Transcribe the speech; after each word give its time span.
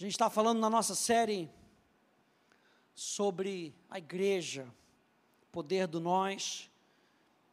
A 0.00 0.02
gente 0.02 0.12
está 0.12 0.30
falando 0.30 0.60
na 0.60 0.70
nossa 0.70 0.94
série 0.94 1.50
sobre 2.94 3.74
a 3.86 3.98
igreja, 3.98 4.66
poder 5.52 5.86
do 5.86 6.00
nós, 6.00 6.70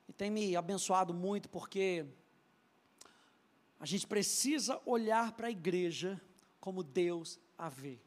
e 0.07 0.13
tem 0.13 0.31
me 0.31 0.55
abençoado 0.55 1.13
muito 1.13 1.49
porque 1.49 2.05
a 3.77 3.85
gente 3.85 4.07
precisa 4.07 4.81
olhar 4.85 5.33
para 5.33 5.47
a 5.47 5.51
igreja 5.51 6.21
como 6.61 6.83
Deus 6.83 7.37
a 7.57 7.67
vê. 7.67 7.99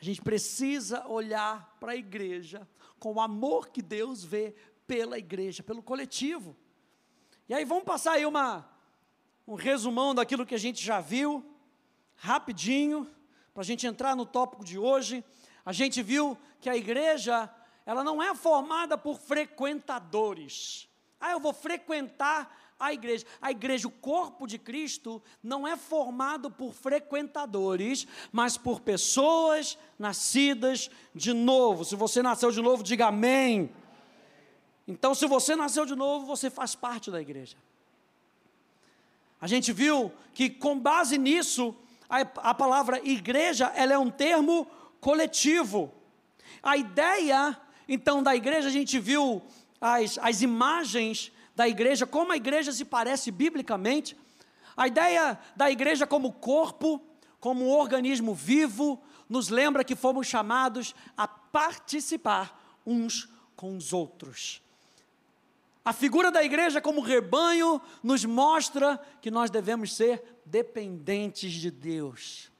A 0.00 0.02
gente 0.02 0.22
precisa 0.22 1.06
olhar 1.06 1.76
para 1.78 1.92
a 1.92 1.96
igreja 1.96 2.66
com 2.98 3.12
o 3.12 3.20
amor 3.20 3.68
que 3.68 3.82
Deus 3.82 4.24
vê 4.24 4.54
pela 4.86 5.18
igreja, 5.18 5.62
pelo 5.62 5.82
coletivo. 5.82 6.56
E 7.46 7.52
aí 7.52 7.66
vamos 7.66 7.84
passar 7.84 8.12
aí 8.12 8.24
uma, 8.24 8.66
um 9.46 9.56
resumão 9.56 10.14
daquilo 10.14 10.46
que 10.46 10.54
a 10.54 10.58
gente 10.58 10.82
já 10.82 11.02
viu, 11.02 11.44
rapidinho 12.16 13.06
para 13.52 13.62
a 13.62 13.64
gente 13.64 13.86
entrar 13.86 14.16
no 14.16 14.24
tópico 14.24 14.64
de 14.64 14.78
hoje, 14.78 15.24
a 15.64 15.72
gente 15.72 16.02
viu 16.02 16.36
que 16.60 16.70
a 16.70 16.76
igreja, 16.76 17.50
ela 17.84 18.02
não 18.02 18.22
é 18.22 18.34
formada 18.34 18.96
por 18.96 19.18
frequentadores. 19.18 20.88
Ah, 21.20 21.32
eu 21.32 21.40
vou 21.40 21.52
frequentar 21.52 22.74
a 22.78 22.92
igreja. 22.92 23.24
A 23.40 23.50
igreja, 23.50 23.86
o 23.86 23.90
corpo 23.90 24.46
de 24.46 24.58
Cristo, 24.58 25.22
não 25.42 25.66
é 25.66 25.76
formado 25.76 26.50
por 26.50 26.72
frequentadores, 26.72 28.06
mas 28.32 28.56
por 28.56 28.80
pessoas 28.80 29.78
nascidas 29.98 30.90
de 31.14 31.32
novo. 31.32 31.84
Se 31.84 31.94
você 31.94 32.22
nasceu 32.22 32.50
de 32.50 32.60
novo, 32.60 32.82
diga 32.82 33.06
amém. 33.06 33.70
Então, 34.88 35.14
se 35.14 35.26
você 35.26 35.54
nasceu 35.54 35.86
de 35.86 35.94
novo, 35.94 36.26
você 36.26 36.50
faz 36.50 36.74
parte 36.74 37.10
da 37.10 37.20
igreja. 37.20 37.56
A 39.40 39.46
gente 39.46 39.72
viu 39.72 40.12
que, 40.34 40.50
com 40.50 40.78
base 40.78 41.18
nisso, 41.18 41.76
a, 42.12 42.50
a 42.50 42.54
palavra 42.54 43.00
igreja, 43.02 43.72
ela 43.74 43.94
é 43.94 43.98
um 43.98 44.10
termo 44.10 44.66
coletivo. 45.00 45.90
A 46.62 46.76
ideia, 46.76 47.58
então, 47.88 48.22
da 48.22 48.36
igreja, 48.36 48.68
a 48.68 48.70
gente 48.70 48.98
viu 48.98 49.40
as, 49.80 50.18
as 50.18 50.42
imagens 50.42 51.32
da 51.56 51.66
igreja, 51.66 52.06
como 52.06 52.30
a 52.30 52.36
igreja 52.36 52.70
se 52.70 52.84
parece 52.84 53.30
biblicamente. 53.30 54.14
A 54.76 54.86
ideia 54.86 55.38
da 55.56 55.70
igreja 55.70 56.06
como 56.06 56.32
corpo, 56.32 57.00
como 57.40 57.64
um 57.64 57.70
organismo 57.70 58.34
vivo, 58.34 59.02
nos 59.26 59.48
lembra 59.48 59.82
que 59.82 59.96
fomos 59.96 60.26
chamados 60.26 60.94
a 61.16 61.26
participar 61.26 62.78
uns 62.84 63.26
com 63.56 63.74
os 63.74 63.94
outros. 63.94 64.60
A 65.82 65.94
figura 65.94 66.30
da 66.30 66.44
igreja 66.44 66.80
como 66.80 67.00
rebanho 67.00 67.80
nos 68.02 68.22
mostra 68.24 69.00
que 69.22 69.30
nós 69.30 69.50
devemos 69.50 69.96
ser 69.96 70.31
dependentes 70.44 71.52
de 71.52 71.70
Deus. 71.70 72.50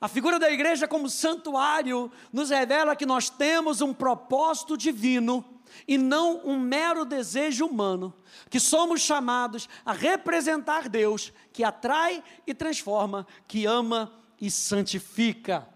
A 0.00 0.06
figura 0.06 0.38
da 0.38 0.50
igreja 0.50 0.86
como 0.86 1.08
santuário 1.08 2.10
nos 2.32 2.50
revela 2.50 2.94
que 2.94 3.04
nós 3.04 3.28
temos 3.28 3.80
um 3.80 3.92
propósito 3.92 4.76
divino 4.76 5.44
e 5.86 5.98
não 5.98 6.40
um 6.44 6.58
mero 6.58 7.04
desejo 7.04 7.66
humano, 7.66 8.14
que 8.48 8.60
somos 8.60 9.00
chamados 9.00 9.68
a 9.84 9.92
representar 9.92 10.88
Deus, 10.88 11.32
que 11.52 11.64
atrai 11.64 12.22
e 12.46 12.54
transforma, 12.54 13.26
que 13.46 13.66
ama 13.66 14.12
e 14.40 14.50
santifica. 14.50 15.68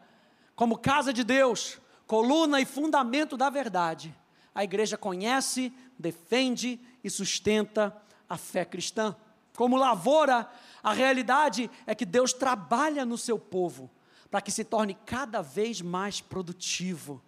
Como 0.54 0.78
casa 0.78 1.12
de 1.12 1.24
Deus, 1.24 1.78
coluna 2.06 2.60
e 2.60 2.64
fundamento 2.64 3.36
da 3.36 3.50
verdade, 3.50 4.14
a 4.54 4.62
igreja 4.62 4.96
conhece, 4.96 5.72
defende 5.98 6.78
e 7.02 7.10
sustenta 7.10 7.96
a 8.28 8.36
fé 8.36 8.64
cristã. 8.64 9.16
Como 9.56 9.76
lavoura, 9.76 10.48
a 10.82 10.92
realidade 10.92 11.70
é 11.86 11.94
que 11.94 12.04
Deus 12.04 12.32
trabalha 12.32 13.04
no 13.04 13.16
seu 13.16 13.38
povo 13.38 13.90
para 14.30 14.40
que 14.40 14.50
se 14.50 14.64
torne 14.64 14.96
cada 15.06 15.40
vez 15.40 15.80
mais 15.80 16.20
produtivo. 16.20 17.22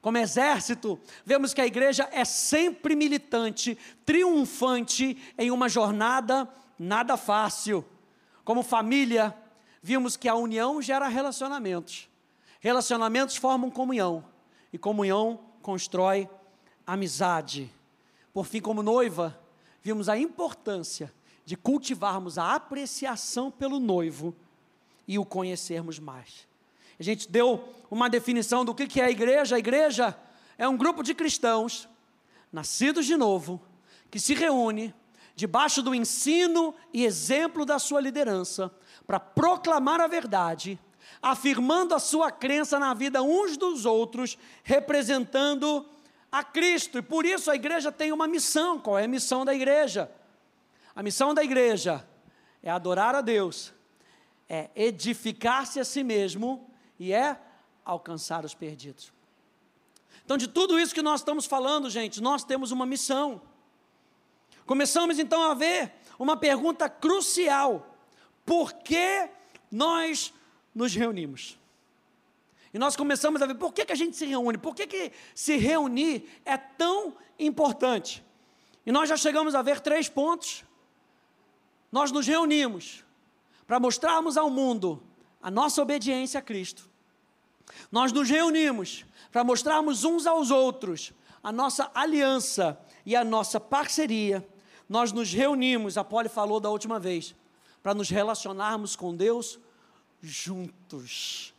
Como 0.00 0.18
exército, 0.18 0.98
vemos 1.24 1.52
que 1.52 1.60
a 1.60 1.66
igreja 1.66 2.08
é 2.10 2.24
sempre 2.24 2.96
militante, 2.96 3.76
triunfante 4.04 5.16
em 5.36 5.50
uma 5.50 5.68
jornada 5.68 6.48
nada 6.78 7.16
fácil. 7.16 7.84
Como 8.44 8.62
família, 8.62 9.36
vimos 9.82 10.16
que 10.16 10.28
a 10.28 10.34
união 10.34 10.80
gera 10.80 11.08
relacionamentos. 11.08 12.08
Relacionamentos 12.60 13.36
formam 13.36 13.70
comunhão 13.70 14.24
e 14.72 14.78
comunhão 14.78 15.38
constrói 15.62 16.28
amizade. 16.86 17.70
Por 18.32 18.46
fim, 18.46 18.60
como 18.60 18.82
noiva, 18.82 19.38
vimos 19.82 20.08
a 20.08 20.16
importância 20.16 21.12
de 21.48 21.56
cultivarmos 21.56 22.36
a 22.36 22.56
apreciação 22.56 23.50
pelo 23.50 23.80
noivo 23.80 24.36
e 25.06 25.18
o 25.18 25.24
conhecermos 25.24 25.98
mais. 25.98 26.46
A 27.00 27.02
gente 27.02 27.26
deu 27.26 27.66
uma 27.90 28.10
definição 28.10 28.66
do 28.66 28.74
que 28.74 29.00
é 29.00 29.04
a 29.04 29.10
igreja. 29.10 29.56
A 29.56 29.58
igreja 29.58 30.14
é 30.58 30.68
um 30.68 30.76
grupo 30.76 31.02
de 31.02 31.14
cristãos, 31.14 31.88
nascidos 32.52 33.06
de 33.06 33.16
novo, 33.16 33.62
que 34.10 34.20
se 34.20 34.34
reúne 34.34 34.94
debaixo 35.34 35.80
do 35.80 35.94
ensino 35.94 36.74
e 36.92 37.06
exemplo 37.06 37.64
da 37.64 37.78
sua 37.78 38.02
liderança, 38.02 38.70
para 39.06 39.18
proclamar 39.18 40.02
a 40.02 40.06
verdade, 40.06 40.78
afirmando 41.22 41.94
a 41.94 41.98
sua 41.98 42.30
crença 42.30 42.78
na 42.78 42.92
vida 42.92 43.22
uns 43.22 43.56
dos 43.56 43.86
outros, 43.86 44.36
representando 44.62 45.86
a 46.30 46.44
Cristo. 46.44 46.98
E 46.98 47.02
por 47.02 47.24
isso 47.24 47.50
a 47.50 47.54
igreja 47.54 47.90
tem 47.90 48.12
uma 48.12 48.28
missão. 48.28 48.78
Qual 48.78 48.98
é 48.98 49.04
a 49.04 49.08
missão 49.08 49.46
da 49.46 49.54
igreja? 49.54 50.10
A 50.98 51.02
missão 51.04 51.32
da 51.32 51.44
igreja 51.44 52.04
é 52.60 52.68
adorar 52.68 53.14
a 53.14 53.20
Deus, 53.20 53.72
é 54.48 54.68
edificar-se 54.74 55.78
a 55.78 55.84
si 55.84 56.02
mesmo 56.02 56.68
e 56.98 57.12
é 57.12 57.40
alcançar 57.84 58.44
os 58.44 58.52
perdidos. 58.52 59.12
Então, 60.24 60.36
de 60.36 60.48
tudo 60.48 60.76
isso 60.76 60.92
que 60.92 61.00
nós 61.00 61.20
estamos 61.20 61.46
falando, 61.46 61.88
gente, 61.88 62.20
nós 62.20 62.42
temos 62.42 62.72
uma 62.72 62.84
missão. 62.84 63.40
Começamos 64.66 65.20
então 65.20 65.40
a 65.48 65.54
ver 65.54 65.92
uma 66.18 66.36
pergunta 66.36 66.88
crucial: 66.88 67.94
por 68.44 68.72
que 68.72 69.30
nós 69.70 70.34
nos 70.74 70.96
reunimos? 70.96 71.56
E 72.74 72.78
nós 72.80 72.96
começamos 72.96 73.40
a 73.40 73.46
ver 73.46 73.54
por 73.54 73.72
que, 73.72 73.84
que 73.84 73.92
a 73.92 73.96
gente 73.96 74.16
se 74.16 74.26
reúne, 74.26 74.58
por 74.58 74.74
que, 74.74 74.84
que 74.84 75.12
se 75.32 75.58
reunir 75.58 76.28
é 76.44 76.56
tão 76.56 77.16
importante. 77.38 78.20
E 78.84 78.90
nós 78.90 79.08
já 79.08 79.16
chegamos 79.16 79.54
a 79.54 79.62
ver 79.62 79.78
três 79.78 80.08
pontos 80.08 80.66
nós 81.90 82.12
nos 82.12 82.26
reunimos 82.26 83.04
para 83.66 83.80
mostrarmos 83.80 84.36
ao 84.36 84.50
mundo 84.50 85.02
a 85.42 85.50
nossa 85.50 85.82
obediência 85.82 86.40
a 86.40 86.42
Cristo. 86.42 86.88
Nós 87.90 88.12
nos 88.12 88.28
reunimos 88.28 89.04
para 89.30 89.44
mostrarmos 89.44 90.04
uns 90.04 90.26
aos 90.26 90.50
outros 90.50 91.12
a 91.42 91.52
nossa 91.52 91.90
aliança 91.94 92.78
e 93.04 93.14
a 93.14 93.24
nossa 93.24 93.60
parceria. 93.60 94.46
Nós 94.88 95.12
nos 95.12 95.32
reunimos, 95.32 95.96
a 95.96 96.04
Poli 96.04 96.28
falou 96.28 96.60
da 96.60 96.70
última 96.70 96.98
vez, 96.98 97.34
para 97.82 97.94
nos 97.94 98.10
relacionarmos 98.10 98.96
com 98.96 99.14
Deus 99.14 99.58
juntos. 100.20 101.54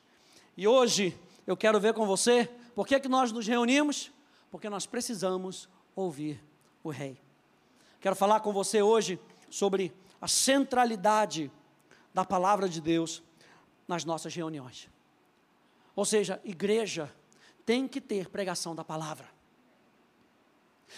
E 0.57 0.67
hoje 0.67 1.17
eu 1.47 1.55
quero 1.55 1.79
ver 1.79 1.93
com 1.93 2.05
você 2.05 2.49
por 2.75 2.87
que, 2.87 2.99
que 2.99 3.07
nós 3.07 3.31
nos 3.31 3.47
reunimos? 3.47 4.11
Porque 4.51 4.69
nós 4.69 4.85
precisamos 4.85 5.69
ouvir 5.95 6.41
o 6.83 6.89
Rei. 6.89 7.19
Quero 7.99 8.15
falar 8.15 8.39
com 8.39 8.53
você 8.53 8.81
hoje 8.81 9.19
sobre 9.49 9.93
a 10.21 10.27
centralidade 10.27 11.51
da 12.13 12.25
palavra 12.25 12.67
de 12.67 12.81
Deus 12.81 13.23
nas 13.87 14.03
nossas 14.05 14.33
reuniões. 14.35 14.89
Ou 15.95 16.05
seja, 16.05 16.39
igreja 16.43 17.13
tem 17.65 17.87
que 17.87 18.01
ter 18.01 18.29
pregação 18.29 18.75
da 18.75 18.83
palavra. 18.83 19.27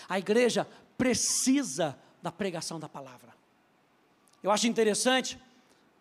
A 0.08 0.18
igreja 0.20 0.68
precisa 0.98 1.98
da 2.22 2.32
pregação 2.32 2.80
da 2.80 2.88
palavra. 2.88 3.34
Eu 4.44 4.52
acho 4.52 4.68
interessante, 4.68 5.40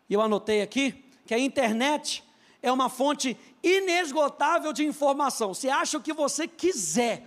e 0.08 0.14
eu 0.14 0.20
anotei 0.20 0.62
aqui, 0.62 1.04
que 1.26 1.34
a 1.34 1.38
internet 1.38 2.24
é 2.62 2.70
uma 2.70 2.88
fonte 2.88 3.36
inesgotável 3.62 4.72
de 4.72 4.84
informação. 4.84 5.54
Você 5.54 5.68
acha 5.68 5.98
o 5.98 6.02
que 6.02 6.12
você 6.12 6.46
quiser. 6.46 7.26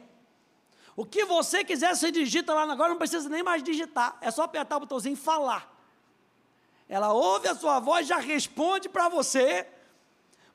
O 0.95 1.05
que 1.05 1.25
você 1.25 1.63
quiser, 1.63 1.95
você 1.95 2.11
digita 2.11 2.53
lá 2.53 2.63
agora, 2.71 2.89
não 2.89 2.97
precisa 2.97 3.27
nem 3.29 3.41
mais 3.41 3.63
digitar. 3.63 4.17
É 4.21 4.29
só 4.29 4.43
apertar 4.43 4.77
o 4.77 4.81
botãozinho 4.81 5.15
falar. 5.15 5.72
Ela 6.87 7.13
ouve 7.13 7.47
a 7.47 7.55
sua 7.55 7.79
voz, 7.79 8.07
já 8.07 8.17
responde 8.17 8.89
para 8.89 9.09
você, 9.09 9.67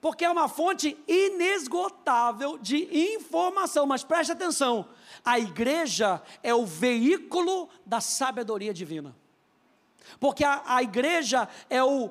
porque 0.00 0.25
é 0.25 0.30
uma 0.30 0.48
fonte 0.48 0.96
inesgotável 1.08 2.58
de 2.58 3.14
informação. 3.14 3.86
Mas 3.86 4.04
preste 4.04 4.32
atenção: 4.32 4.88
a 5.25 5.38
igreja 5.38 6.22
é 6.42 6.54
o 6.54 6.64
veículo 6.64 7.69
da 7.84 8.00
sabedoria 8.00 8.72
divina. 8.72 9.14
Porque 10.20 10.44
a, 10.44 10.62
a 10.64 10.82
igreja 10.82 11.48
é 11.69 11.82
o 11.82 12.10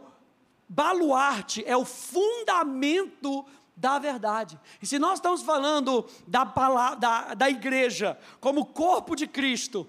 baluarte, 0.67 1.63
é 1.65 1.75
o 1.77 1.85
fundamento 1.85 3.45
da 3.75 3.99
verdade. 3.99 4.59
E 4.81 4.85
se 4.85 4.99
nós 4.99 5.19
estamos 5.19 5.41
falando 5.43 6.05
da, 6.27 6.45
palavra, 6.45 6.97
da, 6.97 7.33
da 7.33 7.49
igreja 7.49 8.17
como 8.39 8.65
corpo 8.65 9.15
de 9.15 9.27
Cristo, 9.27 9.87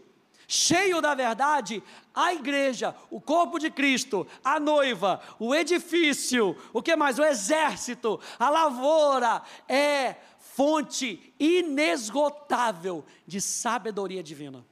cheio 0.51 1.03
da 1.03 1.15
verdade, 1.15 1.83
a 2.15 2.33
igreja, 2.33 2.97
o 3.11 3.21
corpo 3.21 3.59
de 3.59 3.71
Cristo, 3.71 4.27
a 4.43 4.59
noiva, 4.59 5.21
o 5.39 5.55
edifício, 5.55 6.57
o 6.73 6.83
que 6.83 6.97
mais? 6.97 7.19
O 7.19 7.25
exército, 7.25 8.19
a 8.39 8.49
lavoura, 8.49 9.43
é 9.69 10.17
fonte 10.39 11.35
inesgotável 11.39 13.05
de 13.27 13.43
sabedoria 13.43 14.23
divina. 14.23 14.65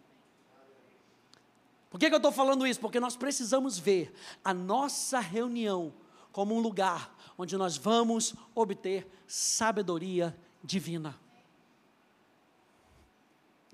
Por 1.90 2.00
que, 2.00 2.08
que 2.08 2.14
eu 2.14 2.18
estou 2.18 2.32
falando 2.32 2.66
isso? 2.66 2.80
Porque 2.80 2.98
nós 2.98 3.14
precisamos 3.14 3.78
ver 3.78 4.14
a 4.42 4.54
nossa 4.54 5.20
reunião 5.20 5.92
como 6.32 6.54
um 6.54 6.60
lugar 6.60 7.14
onde 7.36 7.54
nós 7.54 7.76
vamos 7.76 8.34
obter 8.54 9.06
sabedoria 9.26 10.34
divina. 10.64 11.18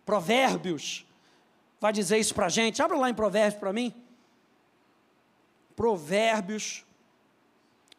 Provérbios 0.05 1.07
vai 1.83 1.93
dizer 1.93 2.17
isso 2.17 2.33
para 2.33 2.47
a 2.47 2.49
gente. 2.49 2.81
Abra 2.81 2.97
lá 2.97 3.11
em 3.11 3.15
Provérbios 3.15 3.59
para 3.59 3.73
mim. 3.73 3.93
Provérbios. 5.75 6.87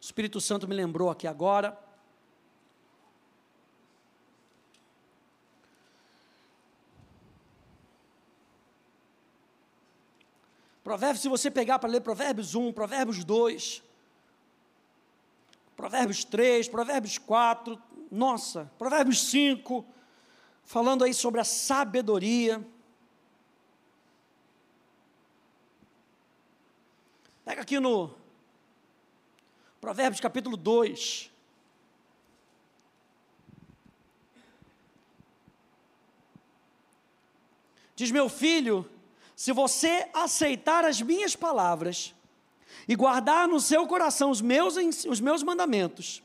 Espírito 0.00 0.40
Santo 0.40 0.66
me 0.66 0.74
lembrou 0.74 1.10
aqui 1.10 1.26
agora. 1.26 1.78
Provérbios, 10.82 11.20
se 11.20 11.28
você 11.28 11.50
pegar 11.50 11.78
para 11.78 11.90
ler 11.90 12.00
Provérbios 12.00 12.54
1, 12.54 12.72
Provérbios 12.72 13.22
2, 13.22 13.82
Provérbios 15.76 16.24
3, 16.24 16.68
Provérbios 16.68 17.18
4, 17.18 17.78
nossa, 18.10 18.70
Provérbios 18.78 19.28
5, 19.28 19.84
falando 20.62 21.04
aí 21.04 21.12
sobre 21.12 21.40
a 21.40 21.44
sabedoria. 21.44 22.66
Pega 27.44 27.60
aqui 27.60 27.78
no 27.78 28.10
Provérbios 29.78 30.18
capítulo 30.18 30.56
2. 30.56 31.30
Diz: 37.94 38.10
Meu 38.10 38.30
filho, 38.30 38.90
se 39.36 39.52
você 39.52 40.08
aceitar 40.14 40.86
as 40.86 41.02
minhas 41.02 41.36
palavras 41.36 42.14
e 42.88 42.96
guardar 42.96 43.46
no 43.46 43.60
seu 43.60 43.86
coração 43.86 44.30
os 44.30 44.40
meus, 44.40 44.76
os 45.06 45.20
meus 45.20 45.42
mandamentos, 45.42 46.22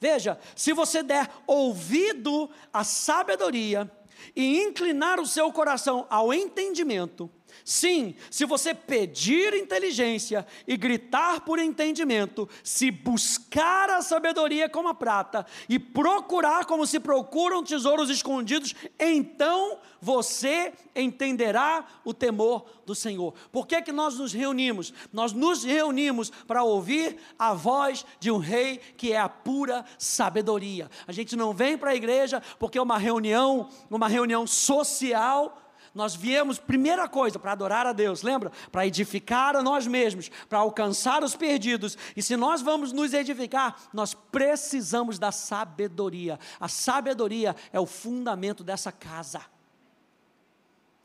veja, 0.00 0.40
se 0.56 0.72
você 0.72 1.02
der 1.02 1.30
ouvido 1.46 2.48
à 2.72 2.82
sabedoria 2.82 3.90
e 4.34 4.62
inclinar 4.62 5.20
o 5.20 5.26
seu 5.26 5.52
coração 5.52 6.06
ao 6.08 6.32
entendimento, 6.32 7.30
Sim, 7.64 8.14
se 8.30 8.44
você 8.44 8.74
pedir 8.74 9.54
inteligência 9.54 10.46
e 10.66 10.76
gritar 10.76 11.40
por 11.40 11.58
entendimento, 11.58 12.48
se 12.62 12.90
buscar 12.90 13.90
a 13.90 14.02
sabedoria 14.02 14.68
como 14.68 14.88
a 14.88 14.94
prata 14.94 15.46
e 15.68 15.78
procurar 15.78 16.64
como 16.66 16.86
se 16.86 16.98
procuram 17.00 17.62
tesouros 17.62 18.10
escondidos, 18.10 18.74
então 18.98 19.78
você 20.00 20.72
entenderá 20.94 21.86
o 22.04 22.12
temor 22.12 22.66
do 22.84 22.94
Senhor. 22.94 23.34
Por 23.50 23.66
que, 23.66 23.80
que 23.82 23.92
nós 23.92 24.18
nos 24.18 24.32
reunimos? 24.32 24.92
Nós 25.12 25.32
nos 25.32 25.64
reunimos 25.64 26.30
para 26.30 26.62
ouvir 26.62 27.16
a 27.38 27.54
voz 27.54 28.04
de 28.20 28.30
um 28.30 28.38
rei 28.38 28.78
que 28.96 29.12
é 29.12 29.18
a 29.18 29.28
pura 29.28 29.84
sabedoria. 29.98 30.90
A 31.06 31.12
gente 31.12 31.34
não 31.36 31.52
vem 31.52 31.78
para 31.78 31.90
a 31.90 31.96
igreja 31.96 32.42
porque 32.58 32.78
é 32.78 32.82
uma 32.82 32.98
reunião, 32.98 33.68
uma 33.90 34.08
reunião 34.08 34.46
social 34.46 35.63
nós 35.94 36.16
viemos, 36.16 36.58
primeira 36.58 37.08
coisa, 37.08 37.38
para 37.38 37.52
adorar 37.52 37.86
a 37.86 37.92
Deus, 37.92 38.22
lembra? 38.22 38.50
Para 38.72 38.84
edificar 38.84 39.54
a 39.54 39.62
nós 39.62 39.86
mesmos, 39.86 40.28
para 40.48 40.58
alcançar 40.58 41.22
os 41.22 41.36
perdidos. 41.36 41.96
E 42.16 42.22
se 42.22 42.36
nós 42.36 42.60
vamos 42.60 42.90
nos 42.90 43.14
edificar, 43.14 43.76
nós 43.92 44.12
precisamos 44.12 45.20
da 45.20 45.30
sabedoria. 45.30 46.38
A 46.58 46.66
sabedoria 46.66 47.54
é 47.72 47.78
o 47.78 47.86
fundamento 47.86 48.64
dessa 48.64 48.90
casa. 48.90 49.40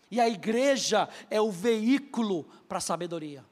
E 0.10 0.20
a 0.20 0.28
igreja 0.28 1.08
é 1.30 1.40
o 1.40 1.52
veículo 1.52 2.44
para 2.68 2.80
a 2.80 2.82
sabedoria. 2.82 3.46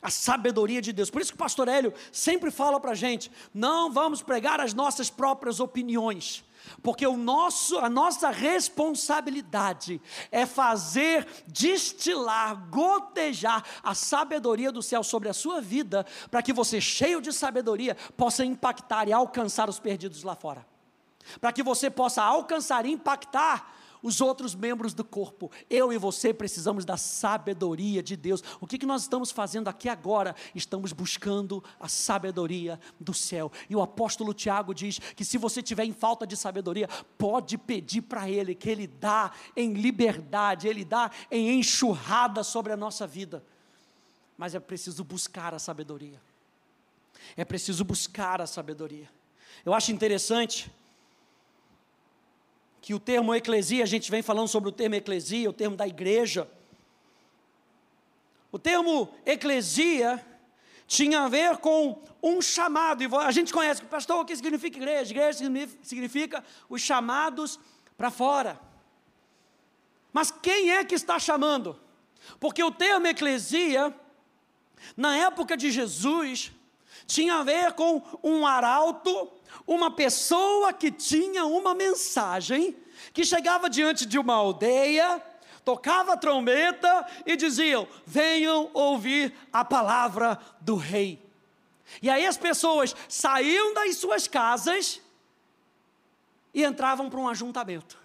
A 0.00 0.10
sabedoria 0.10 0.80
de 0.80 0.92
Deus. 0.92 1.10
Por 1.10 1.20
isso 1.20 1.32
que 1.32 1.36
o 1.36 1.38
pastor 1.38 1.66
Hélio 1.66 1.92
sempre 2.12 2.52
fala 2.52 2.78
para 2.78 2.92
a 2.92 2.94
gente: 2.94 3.32
não 3.52 3.90
vamos 3.90 4.22
pregar 4.22 4.60
as 4.60 4.72
nossas 4.72 5.10
próprias 5.10 5.58
opiniões 5.58 6.44
porque 6.82 7.06
o 7.06 7.16
nosso, 7.16 7.78
a 7.78 7.88
nossa 7.88 8.30
responsabilidade 8.30 10.00
é 10.30 10.46
fazer 10.46 11.26
destilar, 11.46 12.68
gotejar 12.68 13.64
a 13.82 13.94
sabedoria 13.94 14.70
do 14.70 14.82
céu 14.82 15.02
sobre 15.02 15.28
a 15.28 15.34
sua 15.34 15.60
vida, 15.60 16.06
para 16.30 16.42
que 16.42 16.52
você, 16.52 16.80
cheio 16.80 17.20
de 17.20 17.32
sabedoria, 17.32 17.96
possa 18.16 18.44
impactar 18.44 19.08
e 19.08 19.12
alcançar 19.12 19.68
os 19.68 19.78
perdidos 19.78 20.22
lá 20.22 20.34
fora. 20.34 20.66
Para 21.40 21.52
que 21.52 21.62
você 21.62 21.90
possa 21.90 22.22
alcançar 22.22 22.84
e 22.84 22.92
impactar 22.92 23.72
os 24.04 24.20
outros 24.20 24.54
membros 24.54 24.92
do 24.92 25.02
corpo. 25.02 25.50
Eu 25.70 25.90
e 25.90 25.96
você 25.96 26.34
precisamos 26.34 26.84
da 26.84 26.98
sabedoria 26.98 28.02
de 28.02 28.14
Deus. 28.14 28.44
O 28.60 28.66
que, 28.66 28.76
que 28.76 28.84
nós 28.84 29.00
estamos 29.02 29.30
fazendo 29.30 29.66
aqui 29.66 29.88
agora? 29.88 30.36
Estamos 30.54 30.92
buscando 30.92 31.64
a 31.80 31.88
sabedoria 31.88 32.78
do 33.00 33.14
céu. 33.14 33.50
E 33.68 33.74
o 33.74 33.80
apóstolo 33.80 34.34
Tiago 34.34 34.74
diz 34.74 34.98
que 34.98 35.24
se 35.24 35.38
você 35.38 35.62
tiver 35.62 35.84
em 35.84 35.92
falta 35.94 36.26
de 36.26 36.36
sabedoria, 36.36 36.86
pode 37.16 37.56
pedir 37.56 38.02
para 38.02 38.28
Ele, 38.28 38.54
que 38.54 38.68
Ele 38.68 38.86
dá 38.86 39.32
em 39.56 39.72
liberdade, 39.72 40.68
Ele 40.68 40.84
dá 40.84 41.10
em 41.30 41.58
enxurrada 41.58 42.44
sobre 42.44 42.74
a 42.74 42.76
nossa 42.76 43.06
vida. 43.06 43.42
Mas 44.36 44.54
é 44.54 44.60
preciso 44.60 45.02
buscar 45.02 45.54
a 45.54 45.58
sabedoria. 45.58 46.20
É 47.38 47.44
preciso 47.44 47.82
buscar 47.86 48.42
a 48.42 48.46
sabedoria. 48.46 49.08
Eu 49.64 49.72
acho 49.72 49.92
interessante 49.92 50.70
que 52.84 52.92
o 52.92 53.00
termo 53.00 53.34
eclesia, 53.34 53.82
a 53.82 53.86
gente 53.86 54.10
vem 54.10 54.20
falando 54.20 54.46
sobre 54.46 54.68
o 54.68 54.72
termo 54.72 54.94
eclesia, 54.94 55.48
o 55.48 55.54
termo 55.54 55.74
da 55.74 55.88
igreja. 55.88 56.46
O 58.52 58.58
termo 58.58 59.08
eclesia 59.24 60.22
tinha 60.86 61.22
a 61.22 61.28
ver 61.28 61.56
com 61.56 62.02
um 62.22 62.42
chamado, 62.42 63.02
e 63.02 63.06
a 63.06 63.30
gente 63.30 63.54
conhece, 63.54 63.82
pastor, 63.86 64.20
o 64.20 64.24
que 64.26 64.36
significa 64.36 64.76
igreja? 64.76 65.12
Igreja 65.12 65.38
significa 65.82 66.44
os 66.68 66.82
chamados 66.82 67.58
para 67.96 68.10
fora. 68.10 68.60
Mas 70.12 70.30
quem 70.30 70.70
é 70.70 70.84
que 70.84 70.94
está 70.94 71.18
chamando? 71.18 71.80
Porque 72.38 72.62
o 72.62 72.70
termo 72.70 73.06
eclesia, 73.06 73.98
na 74.94 75.16
época 75.16 75.56
de 75.56 75.70
Jesus, 75.70 76.52
tinha 77.06 77.36
a 77.36 77.42
ver 77.42 77.72
com 77.72 78.02
um 78.22 78.46
arauto 78.46 79.30
uma 79.66 79.90
pessoa 79.90 80.72
que 80.72 80.90
tinha 80.90 81.44
uma 81.44 81.74
mensagem, 81.74 82.76
que 83.12 83.24
chegava 83.24 83.70
diante 83.70 84.04
de 84.04 84.18
uma 84.18 84.34
aldeia, 84.34 85.22
tocava 85.64 86.14
a 86.14 86.16
trombeta 86.16 87.06
e 87.24 87.36
diziam: 87.36 87.88
Venham 88.06 88.70
ouvir 88.74 89.34
a 89.52 89.64
palavra 89.64 90.38
do 90.60 90.76
rei. 90.76 91.22
E 92.02 92.10
aí 92.10 92.26
as 92.26 92.36
pessoas 92.36 92.94
saíam 93.08 93.72
das 93.74 93.96
suas 93.96 94.26
casas 94.26 95.00
e 96.52 96.64
entravam 96.64 97.08
para 97.08 97.20
um 97.20 97.28
ajuntamento. 97.28 98.02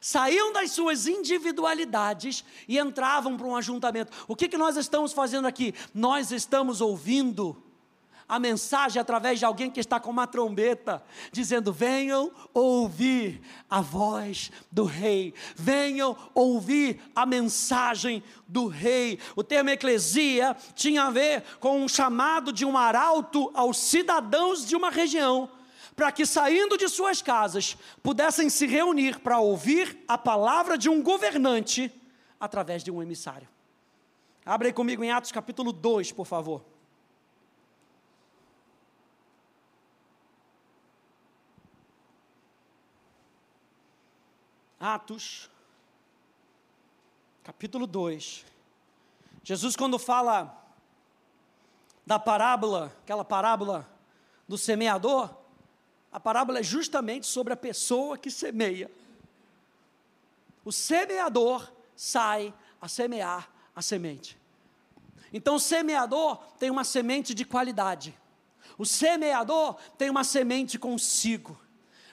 Saíam 0.00 0.52
das 0.52 0.70
suas 0.70 1.06
individualidades 1.06 2.44
e 2.68 2.78
entravam 2.78 3.36
para 3.36 3.46
um 3.46 3.56
ajuntamento. 3.56 4.12
O 4.28 4.36
que, 4.36 4.48
que 4.48 4.56
nós 4.56 4.76
estamos 4.76 5.12
fazendo 5.12 5.46
aqui? 5.46 5.74
Nós 5.94 6.30
estamos 6.30 6.80
ouvindo 6.80 7.63
a 8.28 8.38
mensagem 8.38 9.00
através 9.00 9.38
de 9.38 9.44
alguém 9.44 9.70
que 9.70 9.80
está 9.80 10.00
com 10.00 10.10
uma 10.10 10.26
trombeta, 10.26 11.02
dizendo: 11.30 11.72
venham 11.72 12.30
ouvir 12.52 13.40
a 13.68 13.80
voz 13.80 14.50
do 14.70 14.84
rei, 14.84 15.34
venham 15.54 16.16
ouvir 16.34 17.00
a 17.14 17.26
mensagem 17.26 18.22
do 18.46 18.66
rei. 18.66 19.18
O 19.36 19.42
termo 19.42 19.70
eclesia 19.70 20.56
tinha 20.74 21.04
a 21.04 21.10
ver 21.10 21.42
com 21.60 21.82
um 21.82 21.88
chamado 21.88 22.52
de 22.52 22.64
um 22.64 22.76
arauto 22.76 23.50
aos 23.54 23.78
cidadãos 23.78 24.66
de 24.66 24.74
uma 24.74 24.90
região, 24.90 25.48
para 25.94 26.10
que 26.10 26.26
saindo 26.26 26.76
de 26.76 26.88
suas 26.88 27.22
casas 27.22 27.76
pudessem 28.02 28.48
se 28.48 28.66
reunir 28.66 29.20
para 29.20 29.38
ouvir 29.38 30.02
a 30.08 30.18
palavra 30.18 30.76
de 30.76 30.88
um 30.88 31.02
governante 31.02 31.92
através 32.40 32.82
de 32.82 32.90
um 32.90 33.02
emissário. 33.02 33.48
Abre 34.44 34.68
aí 34.68 34.72
comigo 34.74 35.02
em 35.02 35.10
Atos 35.10 35.32
capítulo 35.32 35.72
2, 35.72 36.12
por 36.12 36.26
favor. 36.26 36.73
Atos, 44.86 45.48
capítulo 47.42 47.86
2. 47.86 48.44
Jesus, 49.42 49.74
quando 49.76 49.98
fala 49.98 50.62
da 52.06 52.18
parábola, 52.18 52.94
aquela 53.02 53.24
parábola 53.24 53.88
do 54.46 54.58
semeador, 54.58 55.34
a 56.12 56.20
parábola 56.20 56.58
é 56.58 56.62
justamente 56.62 57.26
sobre 57.26 57.54
a 57.54 57.56
pessoa 57.56 58.18
que 58.18 58.30
semeia. 58.30 58.90
O 60.62 60.70
semeador 60.70 61.72
sai 61.96 62.52
a 62.78 62.86
semear 62.86 63.48
a 63.74 63.80
semente. 63.80 64.36
Então, 65.32 65.54
o 65.54 65.60
semeador 65.60 66.36
tem 66.58 66.68
uma 66.68 66.84
semente 66.84 67.32
de 67.32 67.46
qualidade. 67.46 68.14
O 68.76 68.84
semeador 68.84 69.76
tem 69.96 70.10
uma 70.10 70.24
semente 70.24 70.78
consigo. 70.78 71.58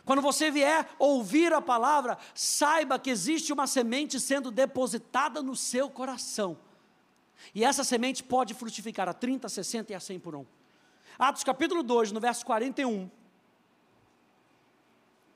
Quando 0.05 0.21
você 0.21 0.49
vier 0.49 0.87
ouvir 0.97 1.53
a 1.53 1.61
palavra, 1.61 2.17
saiba 2.33 2.97
que 2.97 3.09
existe 3.09 3.53
uma 3.53 3.67
semente 3.67 4.19
sendo 4.19 4.51
depositada 4.51 5.41
no 5.41 5.55
seu 5.55 5.89
coração. 5.89 6.57
E 7.53 7.63
essa 7.63 7.83
semente 7.83 8.23
pode 8.23 8.53
frutificar 8.53 9.07
a 9.07 9.13
30, 9.13 9.47
60 9.47 9.91
e 9.91 9.95
a 9.95 9.99
100 9.99 10.19
por 10.19 10.35
um. 10.35 10.45
Atos 11.17 11.43
capítulo 11.43 11.83
2, 11.83 12.11
no 12.11 12.19
verso 12.19 12.45
41. 12.45 13.09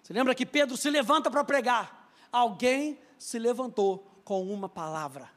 Você 0.01 0.13
lembra 0.13 0.35
que 0.35 0.45
Pedro 0.45 0.77
se 0.77 0.89
levanta 0.89 1.29
para 1.31 1.43
pregar? 1.43 2.11
Alguém 2.31 2.99
se 3.17 3.39
levantou 3.39 4.05
com 4.23 4.51
uma 4.51 4.69
palavra 4.69 5.35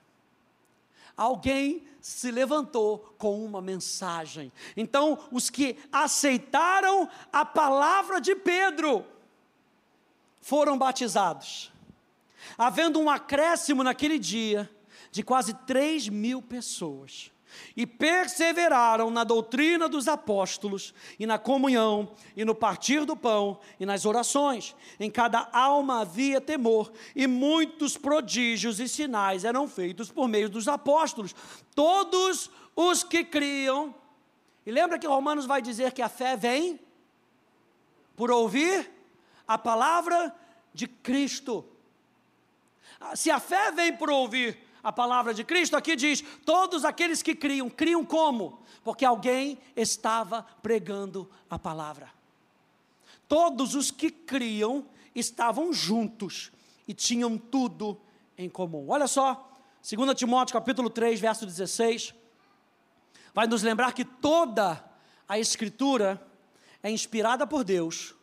alguém 1.19 1.83
se 2.01 2.31
levantou 2.31 3.01
com 3.19 3.45
uma 3.45 3.61
mensagem. 3.61 4.53
Então, 4.77 5.19
os 5.33 5.51
que 5.51 5.77
aceitaram 5.91 7.11
a 7.33 7.45
palavra 7.45 8.21
de 8.21 8.37
Pedro 8.37 9.05
foram 10.49 10.79
batizados. 10.79 11.71
Havendo 12.57 12.99
um 12.99 13.11
acréscimo 13.11 13.85
naquele 13.85 14.19
dia 14.19 14.69
de 15.11 15.23
quase 15.23 15.53
3 15.53 16.09
mil 16.09 16.41
pessoas 16.41 17.31
e 17.77 17.87
perseveraram 17.87 19.11
na 19.11 19.25
doutrina 19.25 19.91
dos 19.91 20.09
apóstolos, 20.09 20.95
e 21.19 21.27
na 21.27 21.39
comunhão, 21.39 22.15
e 22.35 22.47
no 22.47 22.55
partir 22.55 23.05
do 23.05 23.15
pão, 23.15 23.61
e 23.79 23.85
nas 23.85 24.07
orações. 24.07 24.75
Em 24.99 25.11
cada 25.11 25.51
alma 25.53 26.01
havia 26.01 26.41
temor, 26.41 26.91
e 27.15 27.27
muitos 27.27 27.99
prodígios 27.99 28.81
e 28.81 28.89
sinais 28.89 29.45
eram 29.45 29.69
feitos 29.69 30.11
por 30.11 30.29
meio 30.29 30.49
dos 30.49 30.67
apóstolos. 30.67 31.35
Todos 31.75 32.51
os 32.75 33.03
que 33.05 33.23
criam. 33.23 33.95
E 34.65 34.71
lembra 34.71 34.99
que 34.99 35.07
Romanos 35.07 35.45
vai 35.45 35.61
dizer 35.61 35.93
que 35.93 36.01
a 36.01 36.09
fé 36.09 36.37
vem 36.39 36.81
por 38.17 38.31
ouvir 38.31 38.98
a 39.49 39.57
palavra 39.57 40.35
de 40.75 40.87
Cristo. 40.87 41.65
Se 43.15 43.31
a 43.31 43.41
fé 43.41 43.73
vem 43.73 43.97
por 43.97 44.11
ouvir 44.11 44.59
a 44.83 44.93
palavra 44.93 45.33
de 45.33 45.43
Cristo, 45.43 45.75
aqui 45.75 45.97
diz: 45.97 46.23
todos 46.45 46.85
aqueles 46.85 47.23
que 47.23 47.35
criam, 47.35 47.71
criam 47.71 48.05
como? 48.05 48.63
Porque 48.85 49.05
alguém 49.05 49.59
estava 49.75 50.43
pregando 50.63 51.29
a 51.49 51.59
palavra. 51.59 52.13
Todos 53.27 53.75
os 53.75 53.91
que 53.91 54.11
criam 54.11 54.87
estavam 55.15 55.73
juntos 55.73 56.53
e 56.87 56.93
tinham 56.93 57.39
tudo 57.39 57.99
em 58.37 58.49
comum. 58.49 58.87
Olha 58.89 59.07
só, 59.07 59.51
2 59.83 60.15
Timóteo 60.15 60.55
capítulo 60.55 60.91
3, 60.91 61.19
verso 61.21 61.45
16, 61.45 62.15
vai 63.35 63.47
nos 63.47 63.63
lembrar 63.63 63.93
que 63.93 64.05
toda 64.05 64.83
a 65.29 65.39
escritura 65.39 66.25
é 66.83 66.91
inspirada 66.91 67.47
por 67.47 67.65
Deus 67.65 68.15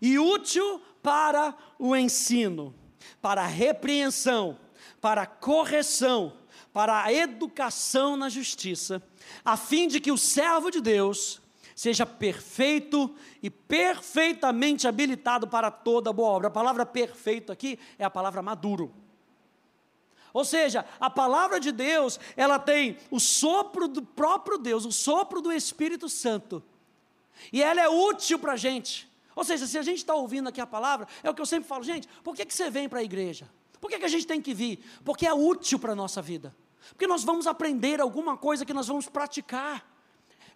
e 0.00 0.18
útil 0.18 0.80
para 1.02 1.54
o 1.78 1.94
ensino, 1.94 2.74
para 3.20 3.42
a 3.42 3.46
repreensão, 3.46 4.58
para 5.00 5.22
a 5.22 5.26
correção, 5.26 6.32
para 6.72 7.04
a 7.04 7.12
educação 7.12 8.16
na 8.16 8.28
justiça, 8.28 9.02
a 9.44 9.56
fim 9.56 9.88
de 9.88 10.00
que 10.00 10.12
o 10.12 10.18
servo 10.18 10.70
de 10.70 10.80
Deus 10.80 11.40
seja 11.74 12.06
perfeito 12.06 13.14
e 13.42 13.50
perfeitamente 13.50 14.88
habilitado 14.88 15.46
para 15.46 15.70
toda 15.70 16.12
boa 16.12 16.30
obra. 16.30 16.48
A 16.48 16.50
palavra 16.50 16.86
perfeito 16.86 17.52
aqui 17.52 17.78
é 17.98 18.04
a 18.04 18.10
palavra 18.10 18.42
maduro. 18.42 18.92
Ou 20.32 20.44
seja, 20.44 20.84
a 21.00 21.08
palavra 21.08 21.58
de 21.58 21.72
Deus, 21.72 22.20
ela 22.36 22.58
tem 22.58 22.98
o 23.10 23.18
sopro 23.18 23.88
do 23.88 24.02
próprio 24.02 24.58
Deus, 24.58 24.84
o 24.84 24.92
sopro 24.92 25.40
do 25.40 25.50
Espírito 25.50 26.08
Santo. 26.10 26.62
E 27.52 27.62
ela 27.62 27.80
é 27.80 27.88
útil 27.88 28.38
para 28.38 28.52
a 28.52 28.56
gente. 28.56 29.08
Ou 29.36 29.44
seja, 29.44 29.66
se 29.66 29.76
a 29.76 29.82
gente 29.82 29.98
está 29.98 30.14
ouvindo 30.14 30.48
aqui 30.48 30.62
a 30.62 30.66
palavra, 30.66 31.06
é 31.22 31.28
o 31.28 31.34
que 31.34 31.42
eu 31.42 31.46
sempre 31.46 31.68
falo, 31.68 31.84
gente, 31.84 32.08
por 32.24 32.34
que, 32.34 32.46
que 32.46 32.54
você 32.54 32.70
vem 32.70 32.88
para 32.88 33.00
a 33.00 33.02
igreja? 33.02 33.48
Por 33.78 33.90
que, 33.90 33.98
que 33.98 34.04
a 34.06 34.08
gente 34.08 34.26
tem 34.26 34.40
que 34.40 34.54
vir? 34.54 34.82
Porque 35.04 35.26
é 35.26 35.34
útil 35.34 35.78
para 35.78 35.92
a 35.92 35.94
nossa 35.94 36.22
vida. 36.22 36.56
Porque 36.88 37.06
nós 37.06 37.22
vamos 37.22 37.46
aprender 37.46 38.00
alguma 38.00 38.34
coisa 38.36 38.64
que 38.64 38.72
nós 38.72 38.88
vamos 38.88 39.08
praticar. 39.08 39.86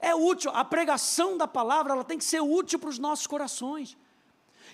É 0.00 0.14
útil, 0.14 0.50
a 0.54 0.64
pregação 0.64 1.36
da 1.36 1.46
palavra 1.46 1.92
ela 1.92 2.04
tem 2.04 2.16
que 2.16 2.24
ser 2.24 2.40
útil 2.40 2.78
para 2.78 2.88
os 2.88 2.98
nossos 2.98 3.26
corações. 3.26 3.98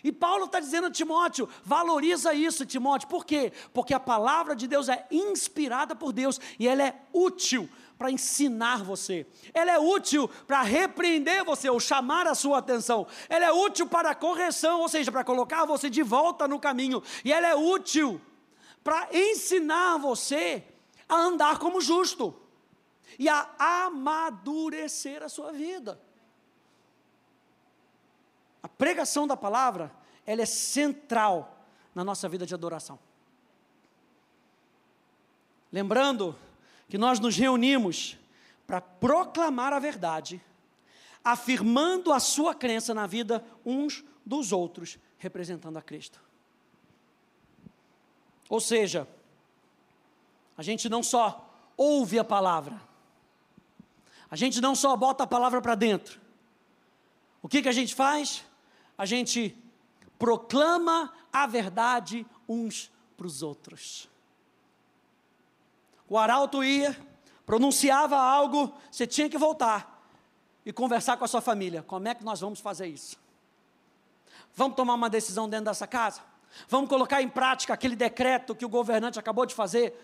E 0.05 0.13
Paulo 0.13 0.45
está 0.45 0.61
dizendo 0.61 0.87
a 0.87 0.91
Timóteo: 0.91 1.49
valoriza 1.65 2.33
isso, 2.33 2.65
Timóteo, 2.65 3.09
por 3.09 3.27
quê? 3.27 3.53
Porque 3.75 3.93
a 3.93 3.99
palavra 3.99 4.55
de 4.55 4.69
Deus 4.69 4.89
é 4.89 5.05
inspirada 5.11 5.97
por 5.97 6.13
Deus 6.13 6.41
e 6.61 6.69
ela 6.69 6.85
é 6.85 7.03
útil 7.13 7.69
para 7.99 8.11
ensinar 8.11 8.83
você, 8.85 9.27
ela 9.55 9.73
é 9.73 9.79
útil 9.79 10.29
para 10.47 10.63
repreender 10.63 11.45
você 11.45 11.69
ou 11.71 11.81
chamar 11.81 12.27
a 12.27 12.35
sua 12.35 12.59
atenção, 12.59 13.07
ela 13.29 13.47
é 13.47 13.53
útil 13.53 13.87
para 13.87 14.15
correção, 14.15 14.81
ou 14.81 14.89
seja, 14.89 15.11
para 15.11 15.25
colocar 15.25 15.65
você 15.65 15.89
de 15.89 16.03
volta 16.03 16.47
no 16.47 16.61
caminho, 16.61 17.03
e 17.25 17.33
ela 17.33 17.47
é 17.47 17.55
útil 17.55 18.21
para 18.85 19.09
ensinar 19.13 19.97
você 19.99 20.63
a 21.09 21.17
andar 21.17 21.59
como 21.59 21.81
justo 21.81 22.35
e 23.19 23.29
a 23.29 23.49
amadurecer 23.59 25.23
a 25.23 25.29
sua 25.29 25.53
vida. 25.53 26.01
A 28.63 28.69
pregação 28.69 29.27
da 29.27 29.37
palavra, 29.37 29.93
ela 30.27 30.43
é 30.43 30.47
central 30.47 31.67
na 31.95 32.05
nossa 32.05 32.29
vida 32.29 32.45
de 32.45 32.53
adoração. 32.53 32.99
Lembrando 35.73 36.37
que 36.89 36.99
nós 36.99 37.19
nos 37.19 37.37
reunimos 37.37 38.19
para 38.67 38.81
proclamar 38.81 39.73
a 39.73 39.79
verdade, 39.79 40.41
afirmando 41.25 42.13
a 42.13 42.21
sua 42.21 42.55
crença 42.55 42.95
na 42.95 43.07
vida 43.07 43.45
uns 43.65 44.05
dos 44.25 44.53
outros, 44.53 44.99
representando 45.19 45.77
a 45.77 45.83
Cristo. 45.83 46.21
Ou 48.49 48.61
seja, 48.61 49.09
a 50.57 50.63
gente 50.63 50.89
não 50.89 51.03
só 51.03 51.53
ouve 51.77 52.19
a 52.19 52.25
palavra, 52.25 52.81
a 54.31 54.37
gente 54.37 54.61
não 54.61 54.75
só 54.75 54.97
bota 54.97 55.25
a 55.25 55.27
palavra 55.27 55.61
para 55.61 55.75
dentro. 55.75 56.21
O 57.43 57.49
que, 57.49 57.63
que 57.63 57.69
a 57.69 57.73
gente 57.73 57.95
faz? 57.95 58.45
A 58.99 59.07
gente 59.07 59.57
proclama 60.19 61.13
a 61.33 61.47
verdade 61.47 62.27
uns 62.49 62.91
para 63.17 63.27
os 63.27 63.43
outros. 63.43 64.09
O 66.09 66.17
arauto 66.17 66.63
ia, 66.63 66.97
pronunciava 67.45 68.17
algo, 68.17 68.73
você 68.91 69.07
tinha 69.07 69.29
que 69.29 69.39
voltar 69.39 69.97
e 70.65 70.73
conversar 70.73 71.17
com 71.17 71.25
a 71.25 71.29
sua 71.29 71.41
família. 71.41 71.83
Como 71.83 72.07
é 72.09 72.15
que 72.15 72.25
nós 72.25 72.41
vamos 72.41 72.61
fazer 72.61 72.87
isso? 72.87 73.17
Vamos 74.55 74.77
tomar 74.77 74.95
uma 74.95 75.11
decisão 75.11 75.49
dentro 75.49 75.67
dessa 75.67 75.87
casa? 75.87 76.23
Vamos 76.69 76.89
colocar 76.89 77.21
em 77.21 77.29
prática 77.29 77.75
aquele 77.75 77.95
decreto 77.95 78.55
que 78.55 78.65
o 78.65 78.69
governante 78.69 79.19
acabou 79.19 79.45
de 79.45 79.55
fazer, 79.55 79.95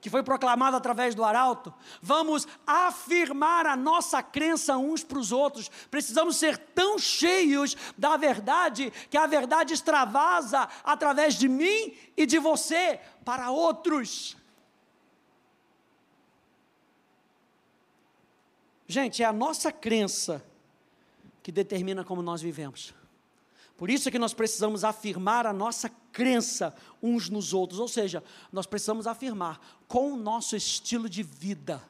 que 0.00 0.10
foi 0.10 0.22
proclamado 0.22 0.76
através 0.76 1.14
do 1.14 1.24
arauto. 1.24 1.72
Vamos 2.02 2.46
afirmar 2.66 3.66
a 3.66 3.76
nossa 3.76 4.22
crença 4.22 4.76
uns 4.76 5.02
para 5.02 5.18
os 5.18 5.32
outros. 5.32 5.70
Precisamos 5.90 6.36
ser 6.36 6.58
tão 6.58 6.98
cheios 6.98 7.76
da 7.96 8.16
verdade 8.16 8.92
que 9.08 9.16
a 9.16 9.26
verdade 9.26 9.72
extravasa 9.72 10.68
através 10.84 11.34
de 11.34 11.48
mim 11.48 11.96
e 12.16 12.26
de 12.26 12.38
você 12.38 13.00
para 13.24 13.50
outros. 13.50 14.36
Gente, 18.92 19.22
é 19.22 19.24
a 19.24 19.32
nossa 19.32 19.72
crença 19.72 20.44
que 21.42 21.50
determina 21.50 22.04
como 22.04 22.20
nós 22.20 22.42
vivemos. 22.42 22.92
Por 23.74 23.88
isso 23.88 24.06
é 24.06 24.12
que 24.12 24.18
nós 24.18 24.34
precisamos 24.34 24.84
afirmar 24.84 25.46
a 25.46 25.52
nossa 25.52 25.88
crença 26.12 26.76
uns 27.02 27.30
nos 27.30 27.54
outros, 27.54 27.80
ou 27.80 27.88
seja, 27.88 28.22
nós 28.52 28.66
precisamos 28.66 29.06
afirmar 29.06 29.58
com 29.88 30.12
o 30.12 30.16
nosso 30.16 30.54
estilo 30.54 31.08
de 31.08 31.22
vida, 31.22 31.82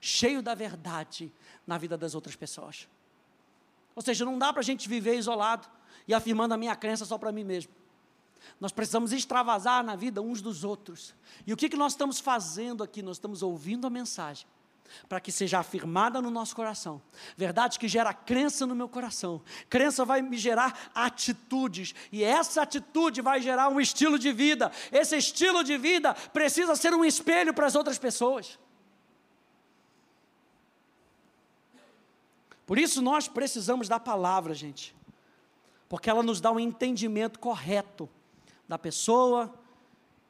cheio 0.00 0.42
da 0.42 0.52
verdade 0.52 1.32
na 1.64 1.78
vida 1.78 1.96
das 1.96 2.16
outras 2.16 2.34
pessoas. 2.34 2.88
Ou 3.94 4.02
seja, 4.02 4.24
não 4.24 4.36
dá 4.36 4.52
para 4.52 4.58
a 4.58 4.64
gente 4.64 4.88
viver 4.88 5.16
isolado 5.16 5.68
e 6.08 6.12
afirmando 6.12 6.54
a 6.54 6.56
minha 6.56 6.74
crença 6.74 7.04
só 7.04 7.16
para 7.16 7.30
mim 7.30 7.44
mesmo. 7.44 7.72
Nós 8.60 8.72
precisamos 8.72 9.12
extravasar 9.12 9.84
na 9.84 9.94
vida 9.94 10.20
uns 10.20 10.42
dos 10.42 10.64
outros. 10.64 11.14
E 11.46 11.52
o 11.52 11.56
que, 11.56 11.68
que 11.68 11.76
nós 11.76 11.92
estamos 11.92 12.18
fazendo 12.18 12.82
aqui? 12.82 13.00
Nós 13.00 13.16
estamos 13.16 13.44
ouvindo 13.44 13.86
a 13.86 13.90
mensagem 13.90 14.44
para 15.08 15.20
que 15.20 15.32
seja 15.32 15.58
afirmada 15.58 16.20
no 16.20 16.30
nosso 16.30 16.54
coração. 16.54 17.00
Verdade 17.36 17.78
que 17.78 17.88
gera 17.88 18.12
crença 18.12 18.66
no 18.66 18.74
meu 18.74 18.88
coração. 18.88 19.42
Crença 19.68 20.04
vai 20.04 20.22
me 20.22 20.36
gerar 20.36 20.90
atitudes, 20.94 21.94
e 22.10 22.22
essa 22.24 22.62
atitude 22.62 23.20
vai 23.20 23.40
gerar 23.40 23.68
um 23.68 23.80
estilo 23.80 24.18
de 24.18 24.32
vida. 24.32 24.70
Esse 24.92 25.16
estilo 25.16 25.62
de 25.62 25.76
vida 25.76 26.14
precisa 26.14 26.76
ser 26.76 26.94
um 26.94 27.04
espelho 27.04 27.54
para 27.54 27.66
as 27.66 27.74
outras 27.74 27.98
pessoas. 27.98 28.58
Por 32.66 32.78
isso 32.78 33.00
nós 33.00 33.26
precisamos 33.26 33.88
da 33.88 33.98
palavra, 33.98 34.52
gente, 34.52 34.94
porque 35.88 36.10
ela 36.10 36.22
nos 36.22 36.38
dá 36.38 36.50
um 36.50 36.60
entendimento 36.60 37.38
correto 37.38 38.08
da 38.68 38.78
pessoa 38.78 39.54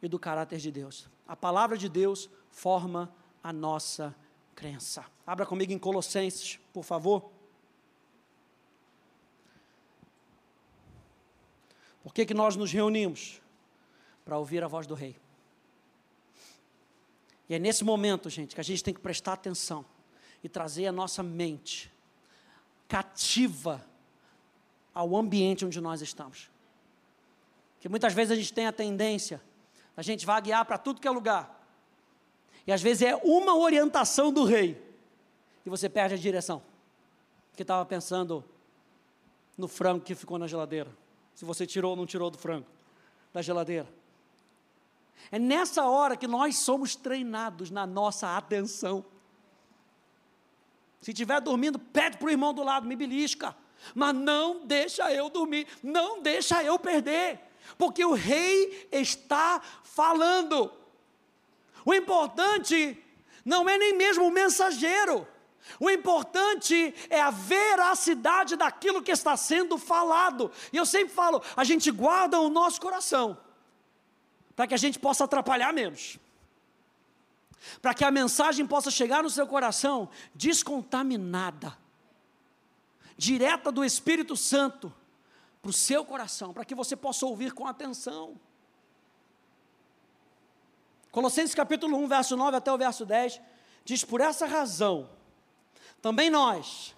e 0.00 0.06
do 0.06 0.20
caráter 0.20 0.60
de 0.60 0.70
Deus. 0.70 1.08
A 1.26 1.34
palavra 1.34 1.76
de 1.76 1.88
Deus 1.88 2.30
forma 2.48 3.12
a 3.42 3.52
nossa 3.52 4.14
crença. 4.58 5.06
Abra 5.24 5.46
comigo 5.46 5.72
em 5.72 5.78
Colossenses, 5.78 6.58
por 6.72 6.82
favor. 6.82 7.30
Por 12.02 12.12
que, 12.12 12.26
que 12.26 12.34
nós 12.34 12.56
nos 12.56 12.72
reunimos? 12.72 13.40
Para 14.24 14.36
ouvir 14.36 14.64
a 14.64 14.66
voz 14.66 14.84
do 14.84 14.94
Rei. 14.94 15.16
E 17.48 17.54
é 17.54 17.58
nesse 17.60 17.84
momento, 17.84 18.28
gente, 18.28 18.56
que 18.56 18.60
a 18.60 18.64
gente 18.64 18.82
tem 18.82 18.92
que 18.92 19.00
prestar 19.00 19.34
atenção 19.34 19.84
e 20.42 20.48
trazer 20.48 20.88
a 20.88 20.92
nossa 20.92 21.22
mente 21.22 21.92
cativa 22.88 23.86
ao 24.92 25.16
ambiente 25.16 25.64
onde 25.64 25.80
nós 25.80 26.02
estamos. 26.02 26.50
Que 27.78 27.88
muitas 27.88 28.12
vezes 28.12 28.32
a 28.32 28.34
gente 28.34 28.52
tem 28.52 28.66
a 28.66 28.72
tendência, 28.72 29.40
a 29.96 30.02
gente 30.02 30.26
vaguear 30.26 30.64
para 30.64 30.78
tudo 30.78 31.00
que 31.00 31.06
é 31.06 31.10
lugar. 31.12 31.57
E 32.68 32.72
às 32.72 32.82
vezes 32.82 33.00
é 33.00 33.16
uma 33.16 33.56
orientação 33.56 34.30
do 34.30 34.44
rei 34.44 34.78
e 35.64 35.70
você 35.70 35.88
perde 35.88 36.16
a 36.16 36.18
direção. 36.18 36.62
Porque 37.50 37.62
estava 37.62 37.82
pensando 37.86 38.44
no 39.56 39.66
frango 39.66 40.04
que 40.04 40.14
ficou 40.14 40.38
na 40.38 40.46
geladeira. 40.46 40.94
Se 41.34 41.46
você 41.46 41.66
tirou 41.66 41.92
ou 41.92 41.96
não 41.96 42.04
tirou 42.04 42.28
do 42.28 42.36
frango 42.36 42.66
da 43.32 43.40
geladeira. 43.40 43.88
É 45.32 45.38
nessa 45.38 45.86
hora 45.86 46.14
que 46.14 46.26
nós 46.26 46.58
somos 46.58 46.94
treinados 46.94 47.70
na 47.70 47.86
nossa 47.86 48.36
atenção. 48.36 49.02
Se 51.00 51.12
estiver 51.12 51.40
dormindo, 51.40 51.78
pede 51.78 52.18
para 52.18 52.26
o 52.26 52.30
irmão 52.30 52.52
do 52.52 52.62
lado, 52.62 52.86
me 52.86 52.96
belisca. 52.96 53.56
Mas 53.94 54.14
não 54.14 54.66
deixa 54.66 55.10
eu 55.10 55.30
dormir, 55.30 55.66
não 55.82 56.20
deixa 56.20 56.62
eu 56.62 56.78
perder, 56.78 57.40
porque 57.78 58.04
o 58.04 58.12
rei 58.12 58.86
está 58.92 59.58
falando. 59.82 60.70
O 61.88 61.94
importante 61.94 63.02
não 63.46 63.66
é 63.66 63.78
nem 63.78 63.96
mesmo 63.96 64.26
o 64.26 64.30
mensageiro, 64.30 65.26
o 65.80 65.88
importante 65.88 66.94
é 67.08 67.18
a 67.18 67.30
veracidade 67.30 68.56
daquilo 68.56 69.02
que 69.02 69.10
está 69.10 69.38
sendo 69.38 69.78
falado. 69.78 70.52
E 70.70 70.76
eu 70.76 70.84
sempre 70.84 71.14
falo, 71.14 71.42
a 71.56 71.64
gente 71.64 71.90
guarda 71.90 72.38
o 72.38 72.50
nosso 72.50 72.78
coração 72.78 73.38
para 74.54 74.66
que 74.66 74.74
a 74.74 74.76
gente 74.76 74.98
possa 74.98 75.24
atrapalhar 75.24 75.72
menos. 75.72 76.18
Para 77.80 77.94
que 77.94 78.04
a 78.04 78.10
mensagem 78.10 78.66
possa 78.66 78.90
chegar 78.90 79.22
no 79.22 79.30
seu 79.30 79.46
coração 79.46 80.10
descontaminada, 80.34 81.74
direta 83.16 83.72
do 83.72 83.82
Espírito 83.82 84.36
Santo 84.36 84.92
para 85.62 85.70
o 85.70 85.72
seu 85.72 86.04
coração, 86.04 86.52
para 86.52 86.66
que 86.66 86.74
você 86.74 86.94
possa 86.94 87.24
ouvir 87.24 87.54
com 87.54 87.66
atenção. 87.66 88.38
Colossenses 91.10 91.54
capítulo 91.54 91.96
1, 91.98 92.08
verso 92.08 92.36
9 92.36 92.56
até 92.56 92.72
o 92.72 92.78
verso 92.78 93.04
10, 93.06 93.40
diz: 93.84 94.04
Por 94.04 94.20
essa 94.20 94.46
razão, 94.46 95.08
também 96.02 96.30
nós, 96.30 96.94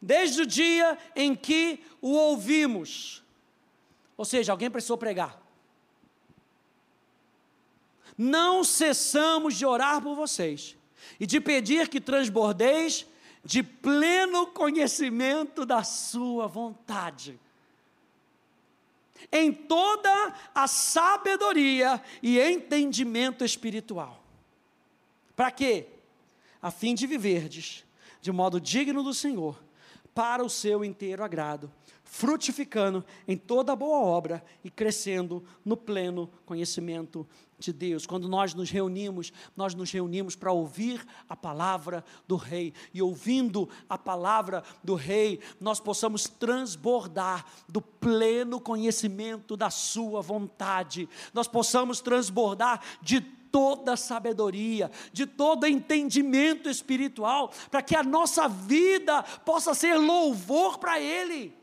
desde 0.00 0.42
o 0.42 0.46
dia 0.46 0.96
em 1.16 1.34
que 1.34 1.84
o 2.00 2.12
ouvimos, 2.12 3.22
ou 4.16 4.24
seja, 4.24 4.52
alguém 4.52 4.70
precisou 4.70 4.96
pregar, 4.96 5.40
não 8.16 8.62
cessamos 8.62 9.56
de 9.56 9.64
orar 9.64 10.02
por 10.02 10.14
vocês 10.14 10.76
e 11.18 11.26
de 11.26 11.40
pedir 11.40 11.88
que 11.88 12.00
transbordeis 12.00 13.06
de 13.42 13.62
pleno 13.62 14.46
conhecimento 14.46 15.64
da 15.64 15.82
Sua 15.82 16.46
vontade, 16.46 17.40
em 19.32 19.52
toda 19.52 20.34
a 20.54 20.66
sabedoria 20.66 22.02
e 22.22 22.38
entendimento 22.40 23.44
espiritual. 23.44 24.22
Para 25.36 25.50
quê? 25.50 25.86
A 26.60 26.70
fim 26.70 26.94
de 26.94 27.06
viverdes 27.06 27.84
de 28.20 28.30
modo 28.30 28.60
digno 28.60 29.02
do 29.02 29.14
Senhor, 29.14 29.62
para 30.14 30.44
o 30.44 30.50
seu 30.50 30.84
inteiro 30.84 31.24
agrado, 31.24 31.72
frutificando 32.10 33.04
em 33.26 33.36
toda 33.36 33.76
boa 33.76 34.00
obra 34.00 34.44
e 34.64 34.68
crescendo 34.68 35.44
no 35.64 35.76
pleno 35.76 36.28
conhecimento 36.44 37.24
de 37.56 37.72
Deus. 37.72 38.04
Quando 38.04 38.28
nós 38.28 38.52
nos 38.52 38.68
reunimos, 38.68 39.32
nós 39.56 39.76
nos 39.76 39.92
reunimos 39.92 40.34
para 40.34 40.50
ouvir 40.50 41.06
a 41.28 41.36
palavra 41.36 42.04
do 42.26 42.34
Rei. 42.34 42.74
E 42.92 43.00
ouvindo 43.00 43.68
a 43.88 43.96
palavra 43.96 44.64
do 44.82 44.96
Rei, 44.96 45.38
nós 45.60 45.78
possamos 45.78 46.24
transbordar 46.24 47.46
do 47.68 47.80
pleno 47.80 48.60
conhecimento 48.60 49.56
da 49.56 49.70
Sua 49.70 50.20
vontade. 50.20 51.08
Nós 51.32 51.46
possamos 51.46 52.00
transbordar 52.00 52.82
de 53.00 53.20
toda 53.20 53.96
sabedoria, 53.96 54.90
de 55.12 55.26
todo 55.26 55.64
entendimento 55.64 56.68
espiritual, 56.68 57.52
para 57.70 57.82
que 57.82 57.94
a 57.94 58.02
nossa 58.02 58.48
vida 58.48 59.22
possa 59.22 59.74
ser 59.74 59.94
louvor 59.94 60.78
para 60.78 61.00
Ele 61.00 61.59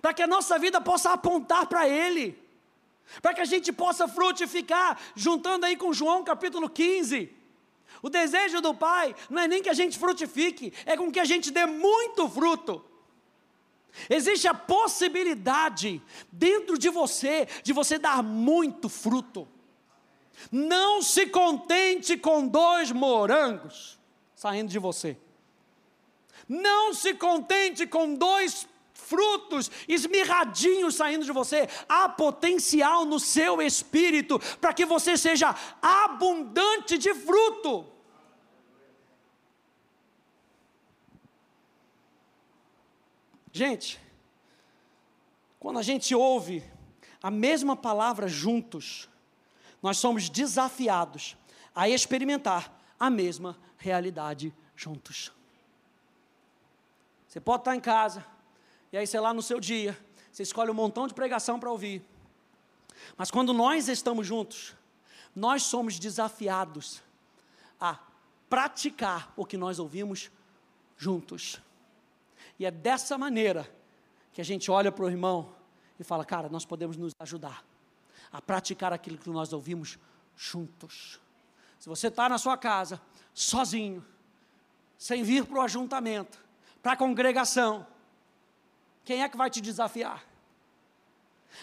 para 0.00 0.14
que 0.14 0.22
a 0.22 0.26
nossa 0.26 0.58
vida 0.58 0.80
possa 0.80 1.12
apontar 1.12 1.66
para 1.66 1.88
Ele, 1.88 2.38
para 3.22 3.34
que 3.34 3.40
a 3.40 3.44
gente 3.44 3.72
possa 3.72 4.08
frutificar, 4.08 4.98
juntando 5.14 5.66
aí 5.66 5.76
com 5.76 5.92
João 5.92 6.24
capítulo 6.24 6.68
15. 6.68 7.34
O 8.02 8.10
desejo 8.10 8.60
do 8.60 8.74
Pai 8.74 9.14
não 9.30 9.42
é 9.42 9.48
nem 9.48 9.62
que 9.62 9.68
a 9.68 9.74
gente 9.74 9.98
frutifique, 9.98 10.72
é 10.84 10.96
com 10.96 11.10
que 11.10 11.20
a 11.20 11.24
gente 11.24 11.50
dê 11.50 11.66
muito 11.66 12.28
fruto. 12.28 12.84
Existe 14.10 14.46
a 14.46 14.54
possibilidade 14.54 16.02
dentro 16.30 16.78
de 16.78 16.90
você 16.90 17.48
de 17.62 17.72
você 17.72 17.98
dar 17.98 18.22
muito 18.22 18.88
fruto. 18.88 19.48
Não 20.52 21.00
se 21.00 21.26
contente 21.26 22.16
com 22.16 22.46
dois 22.46 22.92
morangos 22.92 23.98
saindo 24.34 24.68
de 24.68 24.78
você. 24.78 25.16
Não 26.48 26.92
se 26.92 27.14
contente 27.14 27.86
com 27.86 28.14
dois 28.14 28.68
frutos 28.96 29.70
esmirradinhos 29.86 30.96
saindo 30.96 31.24
de 31.24 31.32
você. 31.32 31.68
Há 31.88 32.08
potencial 32.08 33.04
no 33.04 33.20
seu 33.20 33.62
espírito 33.62 34.38
para 34.60 34.72
que 34.72 34.84
você 34.84 35.16
seja 35.16 35.54
abundante 35.80 36.98
de 36.98 37.14
fruto. 37.14 37.86
Gente, 43.52 44.00
quando 45.58 45.78
a 45.78 45.82
gente 45.82 46.14
ouve 46.14 46.62
a 47.22 47.30
mesma 47.30 47.74
palavra 47.74 48.28
juntos, 48.28 49.08
nós 49.82 49.98
somos 49.98 50.28
desafiados 50.28 51.36
a 51.74 51.88
experimentar 51.88 52.76
a 52.98 53.08
mesma 53.08 53.58
realidade 53.78 54.54
juntos. 54.74 55.32
Você 57.26 57.40
pode 57.40 57.62
estar 57.62 57.74
em 57.74 57.80
casa, 57.80 58.24
e 58.96 58.98
aí, 58.98 59.06
sei 59.06 59.20
lá, 59.20 59.34
no 59.34 59.42
seu 59.42 59.60
dia, 59.60 59.94
você 60.32 60.42
escolhe 60.42 60.70
um 60.70 60.74
montão 60.74 61.06
de 61.06 61.12
pregação 61.12 61.60
para 61.60 61.70
ouvir. 61.70 62.02
Mas 63.14 63.30
quando 63.30 63.52
nós 63.52 63.88
estamos 63.88 64.26
juntos, 64.26 64.74
nós 65.34 65.64
somos 65.64 65.98
desafiados 65.98 67.02
a 67.78 67.98
praticar 68.48 69.30
o 69.36 69.44
que 69.44 69.58
nós 69.58 69.78
ouvimos 69.78 70.30
juntos. 70.96 71.60
E 72.58 72.64
é 72.64 72.70
dessa 72.70 73.18
maneira 73.18 73.70
que 74.32 74.40
a 74.40 74.44
gente 74.44 74.70
olha 74.70 74.90
para 74.90 75.04
o 75.04 75.10
irmão 75.10 75.54
e 76.00 76.02
fala: 76.02 76.24
cara, 76.24 76.48
nós 76.48 76.64
podemos 76.64 76.96
nos 76.96 77.12
ajudar 77.20 77.62
a 78.32 78.40
praticar 78.40 78.94
aquilo 78.94 79.18
que 79.18 79.28
nós 79.28 79.52
ouvimos 79.52 79.98
juntos. 80.34 81.20
Se 81.78 81.86
você 81.86 82.06
está 82.06 82.30
na 82.30 82.38
sua 82.38 82.56
casa, 82.56 82.98
sozinho, 83.34 84.02
sem 84.96 85.22
vir 85.22 85.44
para 85.44 85.58
o 85.58 85.60
ajuntamento, 85.60 86.42
para 86.82 86.92
a 86.92 86.96
congregação, 86.96 87.86
quem 89.06 89.22
é 89.22 89.28
que 89.28 89.36
vai 89.36 89.48
te 89.48 89.60
desafiar? 89.60 90.26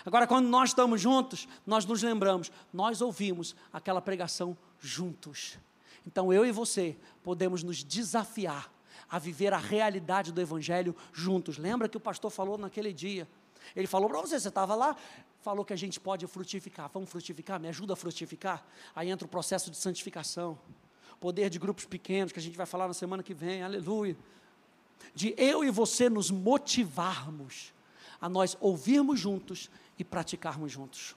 Agora, 0.06 0.26
quando 0.26 0.48
nós 0.48 0.70
estamos 0.70 1.02
juntos, 1.02 1.46
nós 1.68 1.86
nos 1.86 2.02
lembramos, 2.02 2.50
nós 2.72 3.02
ouvimos 3.02 3.54
aquela 3.72 4.02
pregação 4.02 4.58
juntos. 4.80 5.60
Então, 6.08 6.32
eu 6.32 6.46
e 6.46 6.54
você 6.54 6.96
podemos 7.22 7.62
nos 7.62 7.84
desafiar 7.84 8.72
a 9.10 9.20
viver 9.20 9.54
a 9.54 9.58
realidade 9.58 10.32
do 10.32 10.40
Evangelho 10.40 10.96
juntos. 11.12 11.58
Lembra 11.58 11.90
que 11.90 11.98
o 11.98 12.00
pastor 12.00 12.32
falou 12.32 12.58
naquele 12.58 12.94
dia? 12.94 13.28
Ele 13.76 13.88
falou 13.88 14.10
para 14.10 14.22
você, 14.22 14.40
você 14.40 14.48
estava 14.48 14.74
lá, 14.74 14.96
falou 15.42 15.66
que 15.66 15.74
a 15.74 15.78
gente 15.78 16.00
pode 16.00 16.26
frutificar. 16.26 16.90
Vamos 16.94 17.10
frutificar? 17.10 17.60
Me 17.60 17.68
ajuda 17.68 17.92
a 17.92 17.96
frutificar? 17.98 18.66
Aí 18.96 19.10
entra 19.10 19.26
o 19.26 19.30
processo 19.30 19.70
de 19.70 19.76
santificação, 19.76 20.58
poder 21.20 21.50
de 21.50 21.60
grupos 21.60 21.84
pequenos, 21.84 22.32
que 22.32 22.40
a 22.40 22.42
gente 22.42 22.56
vai 22.56 22.66
falar 22.66 22.88
na 22.88 22.94
semana 22.94 23.22
que 23.22 23.34
vem, 23.34 23.64
aleluia 23.64 24.18
de 25.14 25.34
eu 25.38 25.64
e 25.64 25.70
você 25.70 26.10
nos 26.10 26.32
motivarmos 26.32 27.74
a 28.20 28.30
nós 28.30 28.58
ouvirmos 28.60 29.20
juntos 29.20 29.70
e 29.98 30.04
praticarmos 30.04 30.72
juntos. 30.72 31.16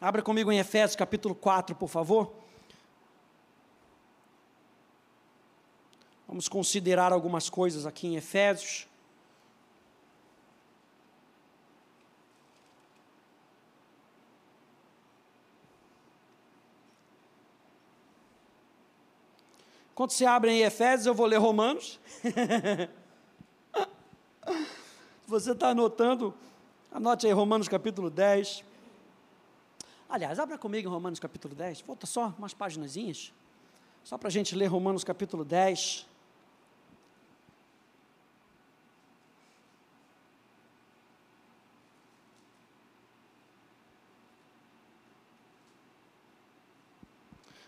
Abra 0.00 0.20
comigo 0.20 0.50
em 0.50 0.58
Efésios 0.58 0.96
capítulo 0.96 1.34
4, 1.34 1.76
por 1.76 1.88
favor. 1.88 2.32
Vamos 6.26 6.48
considerar 6.48 7.12
algumas 7.12 7.48
coisas 7.48 7.86
aqui 7.86 8.06
em 8.06 8.16
Efésios. 8.16 8.88
Quando 20.02 20.10
você 20.10 20.26
abre 20.26 20.50
em 20.50 20.62
Efésios, 20.62 21.06
eu 21.06 21.14
vou 21.14 21.26
ler 21.26 21.36
Romanos. 21.36 22.00
você 25.28 25.52
está 25.52 25.68
anotando, 25.68 26.34
anote 26.90 27.24
aí 27.28 27.32
Romanos 27.32 27.68
capítulo 27.68 28.10
10. 28.10 28.64
Aliás, 30.08 30.40
abra 30.40 30.58
comigo 30.58 30.88
em 30.88 30.92
Romanos 30.92 31.20
capítulo 31.20 31.54
10. 31.54 31.82
Volta 31.82 32.04
só 32.04 32.34
umas 32.36 32.52
páginas. 32.52 32.96
Só 34.02 34.18
para 34.18 34.26
a 34.26 34.30
gente 34.32 34.56
ler 34.56 34.66
Romanos 34.66 35.04
capítulo 35.04 35.44
10. 35.44 36.04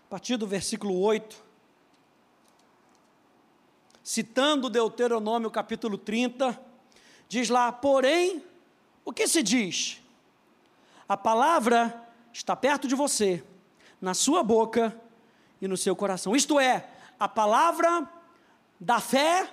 A 0.04 0.10
partir 0.10 0.36
do 0.36 0.48
versículo 0.48 0.98
8, 0.98 1.53
citando 4.04 4.68
Deuteronômio 4.68 5.50
capítulo 5.50 5.96
30, 5.96 6.60
diz 7.26 7.48
lá: 7.48 7.72
Porém, 7.72 8.44
o 9.02 9.12
que 9.12 9.26
se 9.26 9.42
diz? 9.42 10.02
A 11.08 11.16
palavra 11.16 12.06
está 12.30 12.54
perto 12.54 12.86
de 12.86 12.94
você, 12.94 13.42
na 14.00 14.12
sua 14.12 14.44
boca 14.44 14.94
e 15.60 15.66
no 15.66 15.76
seu 15.76 15.96
coração. 15.96 16.36
Isto 16.36 16.60
é, 16.60 16.86
a 17.18 17.26
palavra 17.26 18.06
da 18.78 19.00
fé 19.00 19.48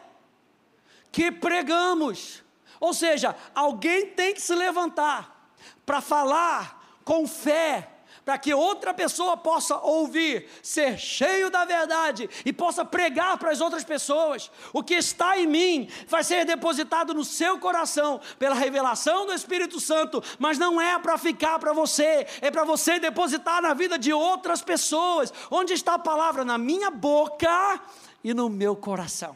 que 1.11 1.31
pregamos. 1.31 2.43
Ou 2.79 2.93
seja, 2.93 3.35
alguém 3.55 4.07
tem 4.07 4.33
que 4.33 4.41
se 4.41 4.53
levantar 4.53 5.53
para 5.85 6.01
falar 6.01 6.99
com 7.05 7.27
fé 7.27 7.90
para 8.23 8.37
que 8.37 8.53
outra 8.53 8.93
pessoa 8.93 9.35
possa 9.35 9.77
ouvir, 9.77 10.47
ser 10.61 10.97
cheio 10.97 11.49
da 11.49 11.65
verdade 11.65 12.29
e 12.45 12.53
possa 12.53 12.85
pregar 12.85 13.37
para 13.37 13.51
as 13.51 13.61
outras 13.61 13.83
pessoas. 13.83 14.51
O 14.71 14.83
que 14.83 14.93
está 14.93 15.39
em 15.39 15.47
mim 15.47 15.89
vai 16.07 16.23
ser 16.23 16.45
depositado 16.45 17.13
no 17.13 17.25
seu 17.25 17.59
coração 17.59 18.21
pela 18.37 18.55
revelação 18.55 19.25
do 19.25 19.33
Espírito 19.33 19.79
Santo, 19.79 20.23
mas 20.37 20.59
não 20.59 20.79
é 20.79 20.99
para 20.99 21.17
ficar 21.17 21.57
para 21.57 21.73
você, 21.73 22.27
é 22.41 22.51
para 22.51 22.63
você 22.63 22.99
depositar 22.99 23.61
na 23.61 23.73
vida 23.73 23.97
de 23.97 24.13
outras 24.13 24.61
pessoas. 24.61 25.33
Onde 25.49 25.73
está 25.73 25.95
a 25.95 25.99
palavra? 25.99 26.45
Na 26.45 26.57
minha 26.57 26.91
boca 26.91 27.81
e 28.23 28.33
no 28.33 28.49
meu 28.49 28.75
coração. 28.75 29.35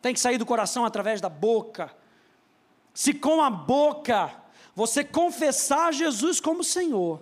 Tem 0.00 0.14
que 0.14 0.20
sair 0.20 0.38
do 0.38 0.46
coração 0.46 0.84
através 0.84 1.20
da 1.20 1.28
boca. 1.28 1.94
Se 2.92 3.12
com 3.12 3.42
a 3.42 3.50
boca 3.50 4.34
você 4.74 5.04
confessar 5.04 5.92
Jesus 5.92 6.40
como 6.40 6.64
Senhor, 6.64 7.20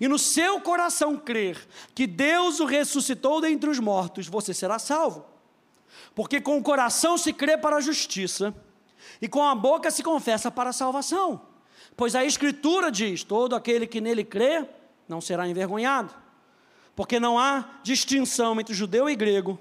e 0.00 0.08
no 0.08 0.18
seu 0.18 0.60
coração 0.60 1.16
crer 1.16 1.58
que 1.94 2.06
Deus 2.06 2.60
o 2.60 2.64
ressuscitou 2.64 3.40
dentre 3.40 3.70
os 3.70 3.78
mortos, 3.78 4.26
você 4.26 4.52
será 4.52 4.78
salvo. 4.78 5.24
Porque 6.14 6.40
com 6.40 6.58
o 6.58 6.62
coração 6.62 7.16
se 7.16 7.32
crê 7.32 7.56
para 7.56 7.76
a 7.76 7.80
justiça, 7.80 8.54
e 9.20 9.28
com 9.28 9.42
a 9.42 9.54
boca 9.54 9.90
se 9.90 10.02
confessa 10.02 10.50
para 10.50 10.70
a 10.70 10.72
salvação. 10.72 11.40
Pois 11.96 12.14
a 12.14 12.24
Escritura 12.24 12.90
diz: 12.90 13.22
todo 13.22 13.54
aquele 13.54 13.86
que 13.86 14.00
nele 14.00 14.24
crê 14.24 14.66
não 15.08 15.20
será 15.20 15.48
envergonhado. 15.48 16.14
Porque 16.94 17.20
não 17.20 17.38
há 17.38 17.78
distinção 17.82 18.58
entre 18.58 18.74
judeu 18.74 19.08
e 19.08 19.14
grego, 19.14 19.58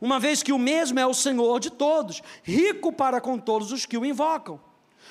uma 0.00 0.20
vez 0.20 0.42
que 0.42 0.52
o 0.52 0.58
mesmo 0.58 1.00
é 1.00 1.06
o 1.06 1.12
Senhor 1.12 1.58
de 1.58 1.70
todos, 1.70 2.22
rico 2.44 2.92
para 2.92 3.20
com 3.20 3.36
todos 3.36 3.72
os 3.72 3.84
que 3.84 3.98
o 3.98 4.06
invocam 4.06 4.67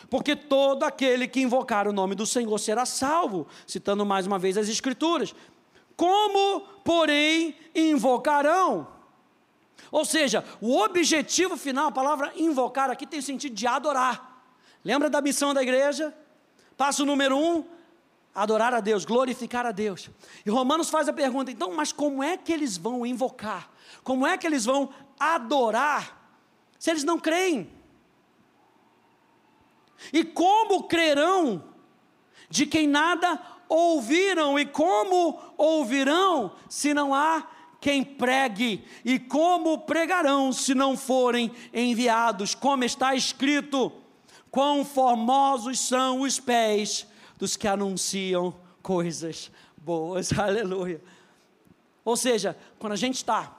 porque 0.10 0.36
todo 0.36 0.84
aquele 0.84 1.28
que 1.28 1.42
invocar 1.42 1.88
o 1.88 1.94
nome 1.94 2.16
do 2.16 2.26
Senhor 2.26 2.58
será 2.58 2.86
salvo, 2.86 3.48
citando 3.66 4.06
mais 4.06 4.26
uma 4.28 4.40
vez 4.40 4.58
as 4.58 4.70
Escrituras. 4.70 5.34
Como, 5.96 6.62
porém, 6.84 7.56
invocarão? 7.74 8.88
Ou 9.92 10.06
seja, 10.06 10.44
o 10.62 10.78
objetivo 10.78 11.58
final, 11.58 11.88
a 11.88 11.92
palavra 11.92 12.32
invocar 12.36 12.90
aqui 12.90 13.06
tem 13.06 13.20
o 13.20 13.24
sentido 13.24 13.56
de 13.56 13.66
adorar. 13.66 14.44
Lembra 14.84 15.10
da 15.10 15.22
missão 15.22 15.54
da 15.54 15.62
igreja? 15.62 16.16
Passo 16.76 17.06
número 17.06 17.38
um, 17.38 17.66
adorar 18.34 18.74
a 18.74 18.80
Deus, 18.80 19.04
glorificar 19.04 19.66
a 19.66 19.72
Deus. 19.72 20.10
E 20.46 20.50
Romanos 20.50 20.90
faz 20.90 21.10
a 21.10 21.14
pergunta: 21.14 21.52
então, 21.52 21.74
mas 21.74 21.92
como 21.92 22.24
é 22.24 22.38
que 22.38 22.54
eles 22.54 22.78
vão 22.78 23.06
invocar? 23.06 23.70
Como 24.04 24.26
é 24.28 24.38
que 24.38 24.46
eles 24.46 24.66
vão 24.66 24.90
adorar 25.20 26.32
se 26.78 26.92
eles 26.92 27.04
não 27.04 27.20
creem? 27.20 27.77
E 30.12 30.24
como 30.24 30.84
crerão 30.84 31.64
de 32.50 32.66
quem 32.66 32.88
nada 32.88 33.40
ouviram? 33.68 34.58
E 34.58 34.66
como 34.66 35.40
ouvirão 35.58 36.52
se 36.70 36.94
não 36.94 37.14
há 37.14 37.48
quem 37.80 38.04
pregue? 38.04 38.84
E 39.04 39.20
como 39.20 39.80
pregarão 39.80 40.52
se 40.52 40.74
não 40.74 40.98
forem 40.98 41.52
enviados? 41.74 42.56
Como 42.56 42.84
está 42.84 43.16
escrito: 43.16 43.92
quão 44.52 44.84
formosos 44.86 45.80
são 45.80 46.22
os 46.22 46.40
pés 46.40 47.08
dos 47.38 47.56
que 47.56 47.68
anunciam 47.68 48.56
coisas 48.82 49.52
boas. 49.78 50.32
Aleluia. 50.38 51.02
Ou 52.04 52.16
seja, 52.16 52.58
quando 52.80 52.94
a 52.94 52.98
gente 52.98 53.16
está 53.16 53.56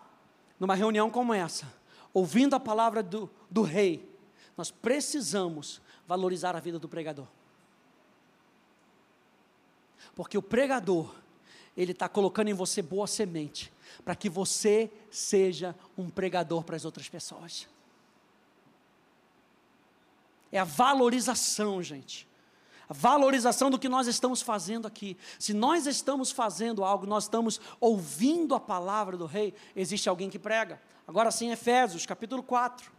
numa 0.59 0.75
reunião 0.75 1.11
como 1.11 1.35
essa, 1.35 1.73
ouvindo 2.13 2.57
a 2.57 2.61
palavra 2.61 3.03
do, 3.03 3.31
do 3.51 3.63
rei, 3.63 4.09
nós 4.57 4.71
precisamos 4.71 5.81
valorizar 6.09 6.57
a 6.57 6.61
vida 6.61 6.79
do 6.79 6.89
pregador. 6.89 7.27
Porque 10.17 10.39
o 10.39 10.43
pregador, 10.43 11.15
ele 11.77 11.93
está 11.93 12.09
colocando 12.09 12.49
em 12.49 12.55
você 12.55 12.81
boa 12.81 13.07
semente, 13.07 13.71
para 14.03 14.17
que 14.17 14.31
você 14.31 14.91
seja 15.11 15.77
um 15.99 16.09
pregador 16.09 16.65
para 16.65 16.77
as 16.77 16.87
outras 16.87 17.11
pessoas. 17.11 17.69
É 20.51 20.59
a 20.59 20.65
valorização, 20.65 21.83
gente. 21.83 22.27
A 22.89 22.95
valorização 22.95 23.71
do 23.71 23.79
que 23.79 23.87
nós 23.87 24.07
estamos 24.07 24.41
fazendo 24.41 24.87
aqui. 24.87 25.15
Se 25.39 25.53
nós 25.53 25.87
estamos 25.87 26.31
fazendo 26.31 26.83
algo, 26.83 27.05
nós 27.05 27.25
estamos 27.25 27.61
ouvindo 27.79 28.55
a 28.55 28.61
palavra 28.61 29.15
do 29.15 29.27
rei, 29.27 29.53
existe 29.77 30.09
alguém 30.09 30.31
que 30.31 30.39
prega. 30.39 30.81
Agora 31.07 31.31
sim, 31.31 31.51
Efésios, 31.51 32.07
capítulo 32.07 32.43
4. 32.43 32.91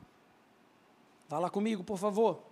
Vá 1.28 1.40
lá 1.40 1.50
comigo, 1.50 1.84
por 1.84 1.98
favor. 1.98 2.49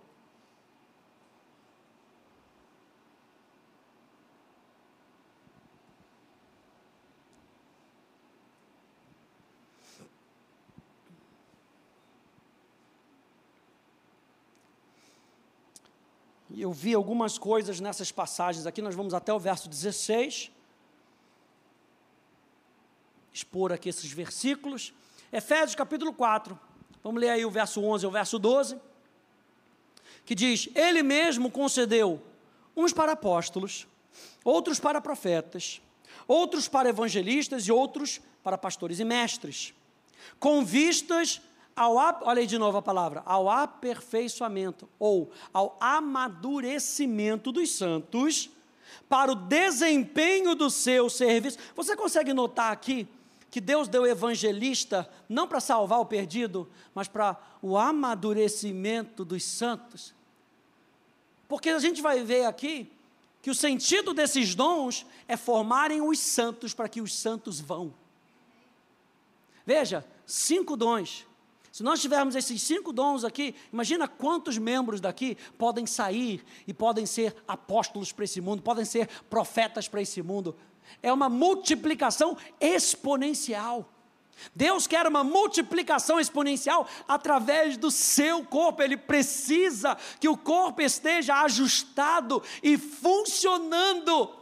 Eu 16.60 16.72
vi 16.72 16.94
algumas 16.94 17.38
coisas 17.38 17.80
nessas 17.80 18.10
passagens 18.10 18.66
aqui, 18.66 18.82
nós 18.82 18.94
vamos 18.94 19.14
até 19.14 19.32
o 19.32 19.38
verso 19.38 19.68
16. 19.68 20.50
Expor 23.32 23.72
aqui 23.72 23.88
esses 23.88 24.10
versículos. 24.10 24.92
Efésios 25.32 25.74
capítulo 25.74 26.12
4. 26.12 26.58
Vamos 27.02 27.20
ler 27.20 27.30
aí 27.30 27.44
o 27.44 27.50
verso 27.50 27.82
11 27.82 28.04
ao 28.04 28.12
verso 28.12 28.38
12. 28.38 28.80
Que 30.24 30.34
diz: 30.34 30.68
Ele 30.74 31.02
mesmo 31.02 31.50
concedeu 31.50 32.22
uns 32.76 32.92
para 32.92 33.12
apóstolos, 33.12 33.86
outros 34.44 34.80
para 34.80 35.00
profetas, 35.00 35.80
outros 36.26 36.68
para 36.68 36.88
evangelistas 36.88 37.64
e 37.66 37.72
outros 37.72 38.20
para 38.42 38.58
pastores 38.58 38.98
e 38.98 39.04
mestres, 39.04 39.74
com 40.38 40.64
vistas 40.64 41.40
ao, 41.78 41.96
olha 42.22 42.40
aí 42.40 42.46
de 42.46 42.58
novo 42.58 42.78
a 42.78 42.82
palavra, 42.82 43.22
ao 43.24 43.48
aperfeiçoamento 43.48 44.88
ou 44.98 45.30
ao 45.54 45.76
amadurecimento 45.80 47.52
dos 47.52 47.70
santos 47.70 48.50
para 49.08 49.30
o 49.30 49.36
desempenho 49.36 50.54
do 50.56 50.68
seu 50.68 51.08
serviço. 51.08 51.58
Você 51.76 51.96
consegue 51.96 52.34
notar 52.34 52.72
aqui 52.72 53.06
que 53.50 53.60
Deus 53.60 53.86
deu 53.88 54.04
evangelista 54.06 55.08
não 55.28 55.46
para 55.46 55.60
salvar 55.60 56.00
o 56.00 56.06
perdido, 56.06 56.68
mas 56.92 57.06
para 57.06 57.38
o 57.62 57.78
amadurecimento 57.78 59.24
dos 59.24 59.44
santos? 59.44 60.12
Porque 61.46 61.70
a 61.70 61.78
gente 61.78 62.02
vai 62.02 62.22
ver 62.24 62.44
aqui 62.44 62.90
que 63.40 63.50
o 63.50 63.54
sentido 63.54 64.12
desses 64.12 64.54
dons 64.54 65.06
é 65.28 65.36
formarem 65.36 66.02
os 66.02 66.18
santos 66.18 66.74
para 66.74 66.88
que 66.88 67.00
os 67.00 67.14
santos 67.14 67.60
vão. 67.60 67.94
Veja, 69.64 70.04
cinco 70.26 70.76
dons 70.76 71.27
se 71.78 71.84
nós 71.84 72.02
tivermos 72.02 72.34
esses 72.34 72.60
cinco 72.60 72.92
dons 72.92 73.22
aqui, 73.22 73.54
imagina 73.72 74.08
quantos 74.08 74.58
membros 74.58 75.00
daqui 75.00 75.36
podem 75.56 75.86
sair 75.86 76.44
e 76.66 76.74
podem 76.74 77.06
ser 77.06 77.36
apóstolos 77.46 78.10
para 78.10 78.24
esse 78.24 78.40
mundo, 78.40 78.62
podem 78.62 78.84
ser 78.84 79.08
profetas 79.30 79.86
para 79.86 80.02
esse 80.02 80.20
mundo. 80.20 80.56
É 81.00 81.12
uma 81.12 81.28
multiplicação 81.28 82.36
exponencial. 82.60 83.88
Deus 84.52 84.88
quer 84.88 85.06
uma 85.06 85.22
multiplicação 85.22 86.18
exponencial 86.18 86.84
através 87.06 87.76
do 87.76 87.92
seu 87.92 88.44
corpo. 88.44 88.82
Ele 88.82 88.96
precisa 88.96 89.96
que 90.18 90.28
o 90.28 90.36
corpo 90.36 90.82
esteja 90.82 91.44
ajustado 91.44 92.42
e 92.60 92.76
funcionando 92.76 94.37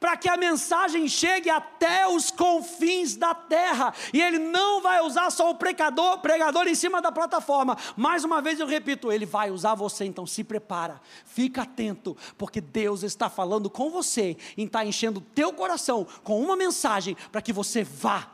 para 0.00 0.16
que 0.16 0.30
a 0.30 0.36
mensagem 0.36 1.06
chegue 1.06 1.50
até 1.50 2.08
os 2.08 2.30
confins 2.30 3.14
da 3.14 3.34
terra. 3.34 3.92
E 4.14 4.20
ele 4.20 4.38
não 4.38 4.80
vai 4.80 5.02
usar 5.02 5.30
só 5.30 5.50
o 5.50 5.54
pregador, 5.54 6.18
pregador 6.20 6.66
em 6.66 6.74
cima 6.74 7.02
da 7.02 7.12
plataforma. 7.12 7.76
Mais 7.94 8.24
uma 8.24 8.40
vez 8.40 8.58
eu 8.58 8.66
repito, 8.66 9.12
ele 9.12 9.26
vai 9.26 9.50
usar 9.50 9.74
você, 9.74 10.06
então 10.06 10.26
se 10.26 10.42
prepara. 10.42 10.98
Fica 11.26 11.62
atento, 11.62 12.16
porque 12.38 12.62
Deus 12.62 13.02
está 13.02 13.28
falando 13.28 13.68
com 13.68 13.90
você 13.90 14.38
e 14.56 14.62
está 14.62 14.82
enchendo 14.82 15.20
o 15.20 15.22
teu 15.34 15.52
coração 15.52 16.06
com 16.24 16.40
uma 16.40 16.56
mensagem 16.56 17.14
para 17.30 17.42
que 17.42 17.52
você 17.52 17.84
vá. 17.84 18.30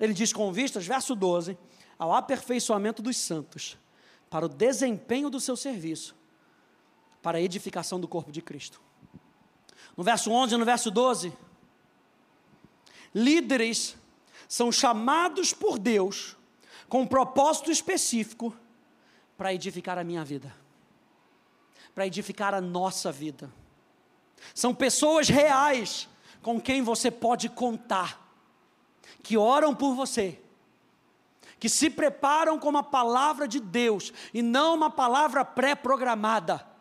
Ele 0.00 0.12
diz 0.12 0.32
com 0.32 0.52
vistas, 0.52 0.84
verso 0.84 1.14
12, 1.14 1.56
ao 1.96 2.12
aperfeiçoamento 2.12 3.00
dos 3.00 3.16
santos, 3.16 3.78
para 4.28 4.46
o 4.46 4.48
desempenho 4.48 5.30
do 5.30 5.38
seu 5.38 5.54
serviço 5.54 6.20
para 7.22 7.38
a 7.38 7.40
edificação 7.40 8.00
do 8.00 8.08
corpo 8.08 8.32
de 8.32 8.42
Cristo. 8.42 8.80
No 9.96 10.02
verso 10.02 10.30
11 10.30 10.54
e 10.54 10.58
no 10.58 10.64
verso 10.64 10.90
12, 10.90 11.32
líderes 13.14 13.96
são 14.48 14.72
chamados 14.72 15.52
por 15.52 15.78
Deus 15.78 16.36
com 16.88 17.02
um 17.02 17.06
propósito 17.06 17.70
específico 17.70 18.54
para 19.36 19.54
edificar 19.54 19.96
a 19.98 20.04
minha 20.04 20.24
vida, 20.24 20.54
para 21.94 22.06
edificar 22.06 22.52
a 22.52 22.60
nossa 22.60 23.12
vida. 23.12 23.52
São 24.54 24.74
pessoas 24.74 25.28
reais 25.28 26.08
com 26.42 26.60
quem 26.60 26.82
você 26.82 27.10
pode 27.10 27.48
contar, 27.48 28.20
que 29.22 29.36
oram 29.36 29.74
por 29.74 29.94
você, 29.94 30.40
que 31.60 31.68
se 31.68 31.88
preparam 31.88 32.58
com 32.58 32.68
uma 32.68 32.82
palavra 32.82 33.46
de 33.46 33.60
Deus 33.60 34.12
e 34.34 34.42
não 34.42 34.74
uma 34.74 34.90
palavra 34.90 35.44
pré-programada 35.44 36.71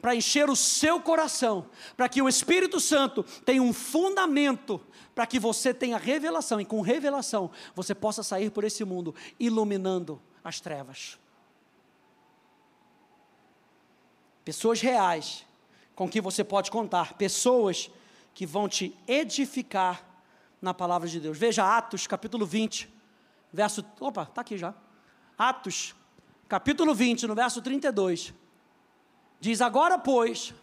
para 0.00 0.14
encher 0.14 0.48
o 0.50 0.56
seu 0.56 1.00
coração, 1.00 1.66
para 1.96 2.08
que 2.08 2.20
o 2.20 2.28
Espírito 2.28 2.78
Santo 2.78 3.22
tenha 3.44 3.62
um 3.62 3.72
fundamento, 3.72 4.80
para 5.14 5.26
que 5.26 5.38
você 5.38 5.74
tenha 5.74 5.96
revelação, 5.96 6.60
e 6.60 6.64
com 6.64 6.80
revelação 6.80 7.50
você 7.74 7.94
possa 7.94 8.22
sair 8.22 8.50
por 8.50 8.64
esse 8.64 8.84
mundo 8.84 9.14
iluminando 9.38 10.20
as 10.44 10.60
trevas. 10.60 11.18
Pessoas 14.44 14.80
reais 14.80 15.44
com 15.94 16.08
que 16.08 16.20
você 16.20 16.44
pode 16.44 16.70
contar, 16.70 17.14
pessoas 17.14 17.90
que 18.32 18.46
vão 18.46 18.68
te 18.68 18.96
edificar 19.06 20.04
na 20.62 20.72
palavra 20.72 21.08
de 21.08 21.18
Deus. 21.18 21.36
Veja 21.36 21.76
Atos 21.76 22.06
capítulo 22.06 22.46
20, 22.46 22.88
verso. 23.52 23.84
Opa, 24.00 24.22
está 24.22 24.40
aqui 24.42 24.56
já. 24.56 24.74
Atos 25.36 25.94
capítulo 26.48 26.94
20, 26.94 27.26
no 27.26 27.34
verso 27.34 27.60
32. 27.60 28.32
Diz: 29.40 29.60
Agora, 29.60 29.98
pois, 29.98 30.54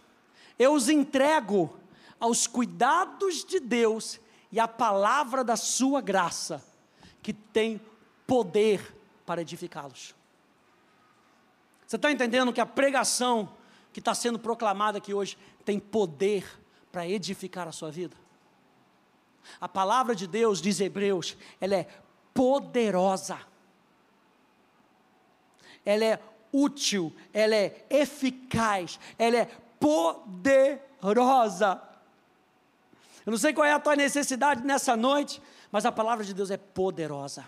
eu 0.58 0.74
os 0.74 0.88
entrego 0.88 1.76
aos 2.18 2.46
cuidados 2.46 3.44
de 3.44 3.60
Deus 3.60 4.20
e 4.50 4.60
à 4.60 4.68
palavra 4.68 5.42
da 5.42 5.56
sua 5.56 6.00
graça, 6.00 6.64
que 7.22 7.32
tem 7.32 7.80
poder 8.26 8.94
para 9.24 9.42
edificá-los. 9.42 10.14
Você 11.86 11.96
está 11.96 12.10
entendendo 12.10 12.52
que 12.52 12.60
a 12.60 12.66
pregação 12.66 13.52
que 13.92 14.00
está 14.00 14.14
sendo 14.14 14.38
proclamada 14.38 14.98
aqui 14.98 15.14
hoje 15.14 15.38
tem 15.64 15.78
poder 15.78 16.44
para 16.90 17.06
edificar 17.06 17.68
a 17.68 17.72
sua 17.72 17.90
vida? 17.90 18.16
A 19.60 19.68
palavra 19.68 20.14
de 20.14 20.26
Deus, 20.26 20.60
diz 20.60 20.80
Hebreus, 20.80 21.36
ela 21.60 21.76
é 21.76 21.88
poderosa. 22.34 23.38
Ela 25.84 26.04
é 26.04 26.22
útil, 26.56 27.12
ela 27.32 27.54
é 27.54 27.84
eficaz, 27.90 28.98
ela 29.18 29.36
é 29.36 29.48
poderosa. 29.78 31.80
Eu 33.24 33.32
não 33.32 33.38
sei 33.38 33.52
qual 33.52 33.66
é 33.66 33.72
a 33.72 33.80
tua 33.80 33.96
necessidade 33.96 34.64
nessa 34.64 34.96
noite, 34.96 35.42
mas 35.70 35.84
a 35.84 35.92
palavra 35.92 36.24
de 36.24 36.32
Deus 36.32 36.50
é 36.50 36.56
poderosa. 36.56 37.44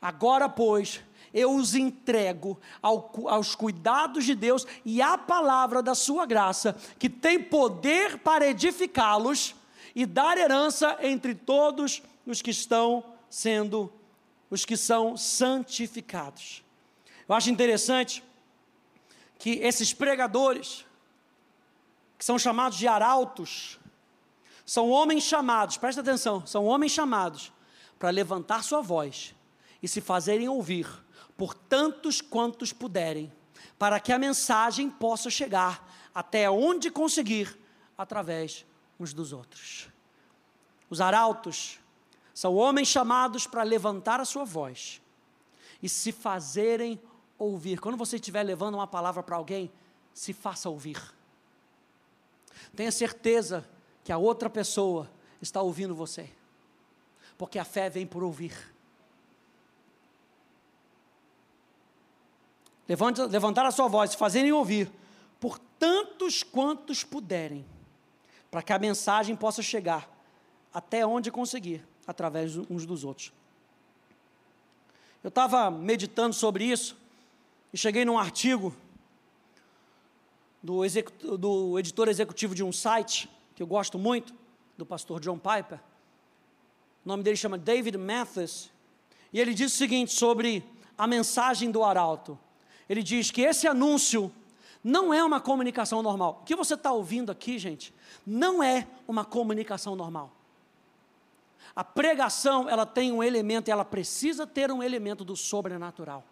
Agora, 0.00 0.48
pois, 0.48 1.02
eu 1.32 1.54
os 1.54 1.74
entrego 1.74 2.58
ao, 2.82 3.10
aos 3.26 3.54
cuidados 3.54 4.24
de 4.24 4.34
Deus 4.34 4.66
e 4.84 5.00
à 5.00 5.16
palavra 5.16 5.82
da 5.82 5.94
sua 5.94 6.26
graça, 6.26 6.76
que 6.98 7.08
tem 7.08 7.42
poder 7.42 8.18
para 8.18 8.46
edificá-los 8.46 9.54
e 9.94 10.04
dar 10.04 10.36
herança 10.36 10.98
entre 11.00 11.34
todos 11.34 12.02
os 12.26 12.42
que 12.42 12.50
estão 12.50 13.04
sendo, 13.30 13.90
os 14.50 14.64
que 14.64 14.76
são 14.76 15.16
santificados. 15.16 16.61
Eu 17.28 17.34
acho 17.34 17.50
interessante 17.50 18.22
que 19.38 19.58
esses 19.58 19.92
pregadores, 19.92 20.84
que 22.18 22.24
são 22.24 22.38
chamados 22.38 22.78
de 22.78 22.86
arautos, 22.86 23.78
são 24.64 24.90
homens 24.90 25.24
chamados, 25.24 25.76
presta 25.76 26.00
atenção, 26.00 26.46
são 26.46 26.64
homens 26.64 26.92
chamados 26.92 27.52
para 27.98 28.10
levantar 28.10 28.62
sua 28.62 28.80
voz 28.80 29.34
e 29.82 29.88
se 29.88 30.00
fazerem 30.00 30.48
ouvir 30.48 30.86
por 31.36 31.54
tantos 31.54 32.20
quantos 32.20 32.72
puderem, 32.72 33.32
para 33.78 33.98
que 33.98 34.12
a 34.12 34.18
mensagem 34.18 34.88
possa 34.88 35.28
chegar 35.28 35.92
até 36.14 36.48
onde 36.48 36.90
conseguir 36.90 37.58
através 37.98 38.64
uns 38.98 39.12
dos 39.12 39.32
outros. 39.32 39.88
Os 40.88 41.00
arautos 41.00 41.80
são 42.34 42.54
homens 42.54 42.88
chamados 42.88 43.46
para 43.46 43.62
levantar 43.62 44.20
a 44.20 44.24
sua 44.24 44.44
voz 44.44 45.00
e 45.82 45.88
se 45.88 46.12
fazerem 46.12 46.92
ouvir. 46.92 47.11
Quando 47.80 47.96
você 47.96 48.16
estiver 48.16 48.42
levando 48.42 48.74
uma 48.74 48.86
palavra 48.86 49.22
para 49.22 49.36
alguém, 49.36 49.70
se 50.14 50.32
faça 50.32 50.68
ouvir. 50.68 51.00
Tenha 52.76 52.92
certeza 52.92 53.68
que 54.04 54.12
a 54.12 54.18
outra 54.18 54.48
pessoa 54.48 55.10
está 55.40 55.60
ouvindo 55.60 55.94
você, 55.94 56.30
porque 57.36 57.58
a 57.58 57.64
fé 57.64 57.90
vem 57.90 58.06
por 58.06 58.22
ouvir. 58.22 58.54
Levante, 62.88 63.22
levantar 63.22 63.64
a 63.66 63.70
sua 63.70 63.88
voz, 63.88 64.14
fazerem 64.14 64.52
ouvir, 64.52 64.90
por 65.40 65.58
tantos 65.78 66.42
quantos 66.42 67.02
puderem, 67.02 67.64
para 68.50 68.62
que 68.62 68.72
a 68.72 68.78
mensagem 68.78 69.34
possa 69.34 69.62
chegar 69.62 70.08
até 70.72 71.06
onde 71.06 71.30
conseguir, 71.30 71.84
através 72.06 72.56
uns 72.56 72.86
dos 72.86 73.04
outros. 73.04 73.32
Eu 75.22 75.28
estava 75.28 75.70
meditando 75.70 76.34
sobre 76.34 76.64
isso, 76.64 76.96
e 77.72 77.78
cheguei 77.78 78.04
num 78.04 78.18
artigo 78.18 78.74
do, 80.62 80.82
do, 81.38 81.78
editor 81.78 82.08
executivo 82.08 82.54
de 82.54 82.62
um 82.62 82.70
site, 82.70 83.28
que 83.54 83.62
eu 83.62 83.66
gosto 83.66 83.98
muito, 83.98 84.34
do 84.76 84.84
pastor 84.84 85.20
John 85.20 85.38
Piper. 85.38 85.80
O 87.04 87.08
nome 87.08 87.22
dele 87.22 87.36
chama 87.36 87.58
David 87.58 87.96
Mathis. 87.98 88.70
E 89.32 89.40
ele 89.40 89.54
diz 89.54 89.72
o 89.72 89.76
seguinte 89.76 90.12
sobre 90.12 90.64
a 90.96 91.06
mensagem 91.06 91.70
do 91.70 91.82
arauto. 91.82 92.38
Ele 92.88 93.02
diz 93.02 93.30
que 93.30 93.40
esse 93.40 93.66
anúncio 93.66 94.30
não 94.84 95.12
é 95.12 95.24
uma 95.24 95.40
comunicação 95.40 96.02
normal. 96.02 96.40
O 96.42 96.44
que 96.44 96.54
você 96.54 96.74
está 96.74 96.92
ouvindo 96.92 97.32
aqui, 97.32 97.58
gente, 97.58 97.94
não 98.26 98.62
é 98.62 98.86
uma 99.08 99.24
comunicação 99.24 99.96
normal. 99.96 100.30
A 101.74 101.82
pregação, 101.82 102.68
ela 102.68 102.84
tem 102.84 103.10
um 103.10 103.22
elemento, 103.22 103.70
ela 103.70 103.84
precisa 103.84 104.46
ter 104.46 104.70
um 104.70 104.82
elemento 104.82 105.24
do 105.24 105.34
sobrenatural. 105.34 106.22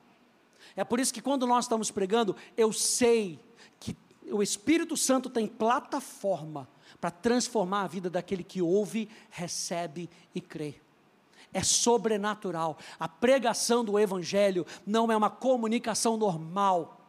É 0.77 0.85
por 0.85 1.01
isso 1.01 1.12
que 1.12 1.23
quando 1.23 1.46
nós 1.46 1.64
estamos 1.64 1.90
pregando, 1.90 2.37
eu 2.57 2.73
sei 2.73 3.38
que 3.79 3.96
o 4.31 4.42
Espírito 4.42 4.96
Santo 4.96 5.29
tem 5.29 5.46
plataforma 5.46 6.68
para 7.01 7.11
transformar 7.11 7.83
a 7.83 7.87
vida 7.87 8.11
daquele 8.11 8.44
que 8.44 8.61
ouve, 8.61 9.09
recebe 9.31 10.09
e 10.35 10.40
crê. 10.40 10.75
É 11.53 11.62
sobrenatural. 11.62 12.79
A 12.99 13.09
pregação 13.09 13.85
do 13.85 13.99
Evangelho 13.99 14.64
não 14.87 15.11
é 15.11 15.16
uma 15.16 15.31
comunicação 15.31 16.16
normal. 16.16 17.01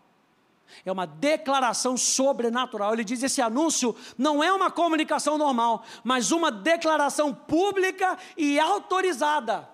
É 0.86 0.92
uma 0.92 1.06
declaração 1.06 1.96
sobrenatural. 1.98 2.94
Ele 2.94 3.04
diz: 3.04 3.22
esse 3.22 3.42
anúncio 3.42 3.96
não 4.18 4.44
é 4.44 4.52
uma 4.52 4.72
comunicação 4.72 5.38
normal, 5.38 5.84
mas 6.04 6.32
uma 6.32 6.52
declaração 6.52 7.34
pública 7.34 8.18
e 8.36 8.60
autorizada 8.60 9.70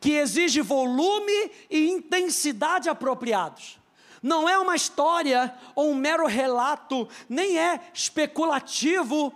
que 0.00 0.12
exige 0.12 0.60
volume 0.60 1.50
e 1.70 1.90
intensidade 1.90 2.88
apropriados. 2.88 3.78
Não 4.22 4.48
é 4.48 4.58
uma 4.58 4.74
história 4.74 5.54
ou 5.74 5.90
um 5.90 5.94
mero 5.94 6.26
relato, 6.26 7.08
nem 7.28 7.58
é 7.58 7.80
especulativo, 7.94 9.32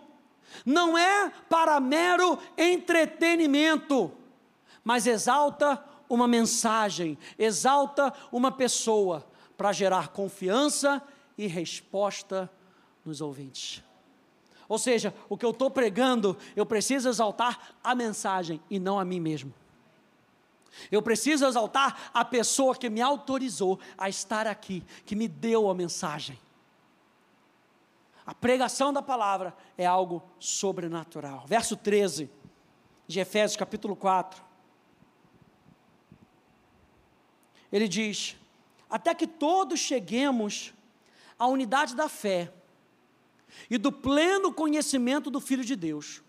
não 0.66 0.98
é 0.98 1.30
para 1.48 1.80
mero 1.80 2.38
entretenimento, 2.56 4.12
mas 4.82 5.06
exalta 5.06 5.82
uma 6.08 6.28
mensagem, 6.28 7.16
exalta 7.38 8.12
uma 8.30 8.50
pessoa 8.50 9.26
para 9.56 9.72
gerar 9.72 10.08
confiança 10.08 11.00
e 11.38 11.46
resposta 11.46 12.50
nos 13.04 13.20
ouvintes. 13.20 13.82
Ou 14.68 14.78
seja, 14.78 15.14
o 15.28 15.36
que 15.36 15.44
eu 15.44 15.50
estou 15.50 15.70
pregando, 15.70 16.36
eu 16.56 16.66
preciso 16.66 17.08
exaltar 17.08 17.74
a 17.82 17.94
mensagem 17.94 18.60
e 18.70 18.78
não 18.78 18.98
a 18.98 19.04
mim 19.04 19.20
mesmo. 19.20 19.54
Eu 20.90 21.02
preciso 21.02 21.46
exaltar 21.46 22.10
a 22.12 22.24
pessoa 22.24 22.74
que 22.74 22.88
me 22.88 23.00
autorizou 23.00 23.78
a 23.96 24.08
estar 24.08 24.46
aqui, 24.46 24.82
que 25.04 25.14
me 25.14 25.28
deu 25.28 25.70
a 25.70 25.74
mensagem. 25.74 26.38
A 28.24 28.34
pregação 28.34 28.92
da 28.92 29.02
palavra 29.02 29.54
é 29.76 29.84
algo 29.84 30.22
sobrenatural. 30.38 31.44
Verso 31.46 31.76
13 31.76 32.30
de 33.06 33.20
Efésios, 33.20 33.56
capítulo 33.56 33.96
4. 33.96 34.42
Ele 37.72 37.88
diz: 37.88 38.36
Até 38.88 39.14
que 39.14 39.26
todos 39.26 39.80
cheguemos 39.80 40.72
à 41.38 41.46
unidade 41.46 41.96
da 41.96 42.08
fé 42.08 42.52
e 43.68 43.76
do 43.76 43.90
pleno 43.90 44.52
conhecimento 44.52 45.30
do 45.30 45.40
Filho 45.40 45.64
de 45.64 45.74
Deus, 45.74 46.22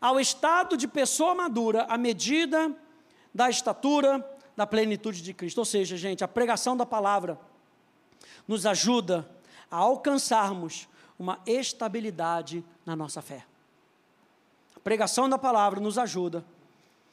ao 0.00 0.18
estado 0.18 0.76
de 0.76 0.88
pessoa 0.88 1.34
madura, 1.34 1.84
à 1.84 1.96
medida 1.96 2.74
da 3.34 3.48
estatura 3.48 4.24
da 4.56 4.66
plenitude 4.66 5.22
de 5.22 5.32
Cristo. 5.32 5.58
Ou 5.58 5.64
seja, 5.64 5.96
gente, 5.96 6.22
a 6.22 6.28
pregação 6.28 6.76
da 6.76 6.84
palavra 6.84 7.38
nos 8.46 8.66
ajuda 8.66 9.28
a 9.70 9.76
alcançarmos 9.76 10.88
uma 11.18 11.38
estabilidade 11.46 12.64
na 12.84 12.96
nossa 12.96 13.22
fé. 13.22 13.44
A 14.76 14.80
pregação 14.80 15.28
da 15.28 15.38
palavra 15.38 15.80
nos 15.80 15.98
ajuda 15.98 16.44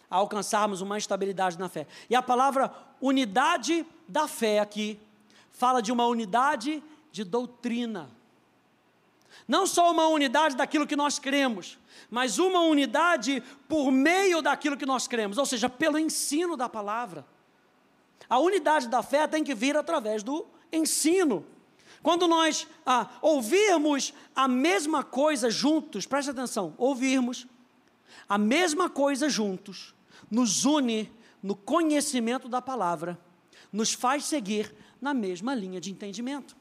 a 0.10 0.16
alcançarmos 0.16 0.82
uma 0.82 0.98
estabilidade 0.98 1.60
na 1.60 1.68
fé. 1.68 1.86
E 2.10 2.16
a 2.16 2.22
palavra 2.22 2.74
unidade 3.02 3.86
da 4.08 4.28
fé 4.28 4.60
aqui 4.60 5.00
fala 5.52 5.82
de 5.82 5.92
uma 5.92 6.08
unidade 6.08 6.82
de 7.12 7.24
doutrina. 7.24 8.10
Não 9.48 9.68
só 9.68 9.92
uma 9.92 10.08
unidade 10.08 10.56
daquilo 10.56 10.88
que 10.88 10.96
nós 10.96 11.20
cremos, 11.20 11.78
mas 12.10 12.40
uma 12.40 12.62
unidade 12.62 13.44
por 13.68 13.92
meio 13.92 14.42
daquilo 14.42 14.78
que 14.78 14.86
nós 14.86 15.08
cremos, 15.08 15.38
ou 15.38 15.46
seja, 15.46 15.70
pelo 15.70 16.00
ensino 16.00 16.56
da 16.56 16.70
palavra. 16.70 17.26
A 18.30 18.40
unidade 18.40 18.88
da 18.88 19.04
fé 19.04 19.28
tem 19.28 19.44
que 19.44 19.56
vir 19.56 19.76
através 19.76 20.24
do 20.24 20.46
ensino. 20.72 21.46
Quando 22.04 22.28
nós 22.28 22.68
ah, 22.86 23.10
ouvirmos 23.22 24.14
a 24.36 24.48
mesma 24.48 25.04
coisa 25.04 25.50
juntos, 25.50 26.06
preste 26.06 26.32
atenção, 26.32 26.74
ouvirmos 26.78 27.48
a 28.30 28.38
mesma 28.38 28.90
coisa 28.90 29.30
juntos, 29.30 29.94
nos 30.30 30.66
une 30.66 31.12
no 31.42 31.56
conhecimento 31.56 32.50
da 32.50 32.62
palavra, 32.62 33.20
nos 33.72 33.94
faz 33.94 34.26
seguir 34.26 34.74
na 35.02 35.14
mesma 35.14 35.54
linha 35.54 35.80
de 35.80 35.92
entendimento. 35.92 36.56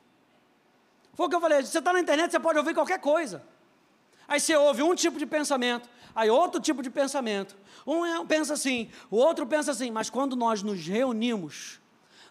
Foi 1.16 1.26
o 1.26 1.28
que 1.30 1.34
eu 1.34 1.40
falei, 1.40 1.62
você 1.62 1.78
está 1.78 1.94
na 1.94 2.00
internet, 2.00 2.30
você 2.30 2.38
pode 2.38 2.58
ouvir 2.58 2.74
qualquer 2.74 3.00
coisa. 3.00 3.42
Aí 4.28 4.38
você 4.38 4.54
ouve 4.54 4.82
um 4.82 4.94
tipo 4.94 5.18
de 5.18 5.24
pensamento, 5.24 5.88
aí 6.14 6.28
outro 6.28 6.60
tipo 6.60 6.82
de 6.82 6.90
pensamento. 6.90 7.56
Um 7.86 8.04
é, 8.04 8.22
pensa 8.26 8.52
assim, 8.52 8.90
o 9.10 9.16
outro 9.16 9.46
pensa 9.46 9.70
assim, 9.70 9.90
mas 9.90 10.10
quando 10.10 10.36
nós 10.36 10.62
nos 10.62 10.86
reunimos, 10.86 11.80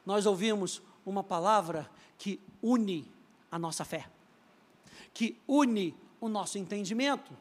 nós 0.05 0.27
ouvimos 0.27 0.83
uma 1.03 1.23
palavra 1.23 1.89
que 2.15 2.39
une 2.61 3.11
a 3.51 3.57
nossa 3.57 3.83
fé, 3.83 4.05
que 5.11 5.35
une 5.47 5.95
o 6.21 6.29
nosso 6.29 6.59
entendimento. 6.59 7.35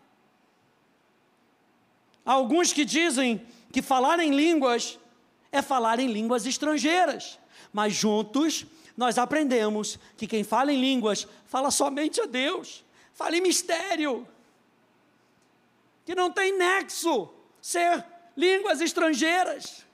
Há 2.24 2.32
alguns 2.32 2.72
que 2.72 2.86
dizem 2.86 3.46
que 3.70 3.82
falar 3.82 4.18
em 4.18 4.34
línguas 4.34 4.98
é 5.52 5.60
falar 5.60 5.98
em 5.98 6.06
línguas 6.06 6.46
estrangeiras, 6.46 7.38
mas 7.70 7.92
juntos 7.92 8.64
nós 8.96 9.18
aprendemos 9.18 9.98
que 10.16 10.26
quem 10.26 10.44
fala 10.44 10.72
em 10.72 10.80
línguas 10.80 11.26
fala 11.46 11.70
somente 11.70 12.20
a 12.20 12.26
Deus, 12.26 12.84
fala 13.12 13.36
em 13.36 13.40
mistério, 13.40 14.26
que 16.04 16.14
não 16.14 16.30
tem 16.30 16.56
nexo 16.56 17.28
ser 17.60 18.04
línguas 18.36 18.80
estrangeiras. 18.80 19.84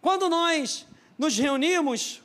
Quando 0.00 0.28
nós 0.28 0.86
nos 1.16 1.38
reunimos, 1.38 2.22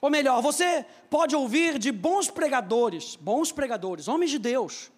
ou 0.00 0.08
melhor, 0.08 0.40
você 0.40 0.86
pode 1.08 1.34
ouvir 1.34 1.78
de 1.78 1.90
bons 1.90 2.30
pregadores, 2.30 3.16
bons 3.16 3.50
pregadores, 3.50 4.06
homens 4.06 4.30
de 4.30 4.38
Deus, 4.38 4.90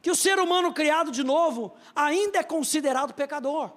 que 0.00 0.10
o 0.10 0.16
ser 0.16 0.38
humano 0.38 0.72
criado 0.72 1.10
de 1.10 1.22
novo 1.22 1.74
ainda 1.94 2.38
é 2.38 2.42
considerado 2.42 3.12
pecador. 3.12 3.70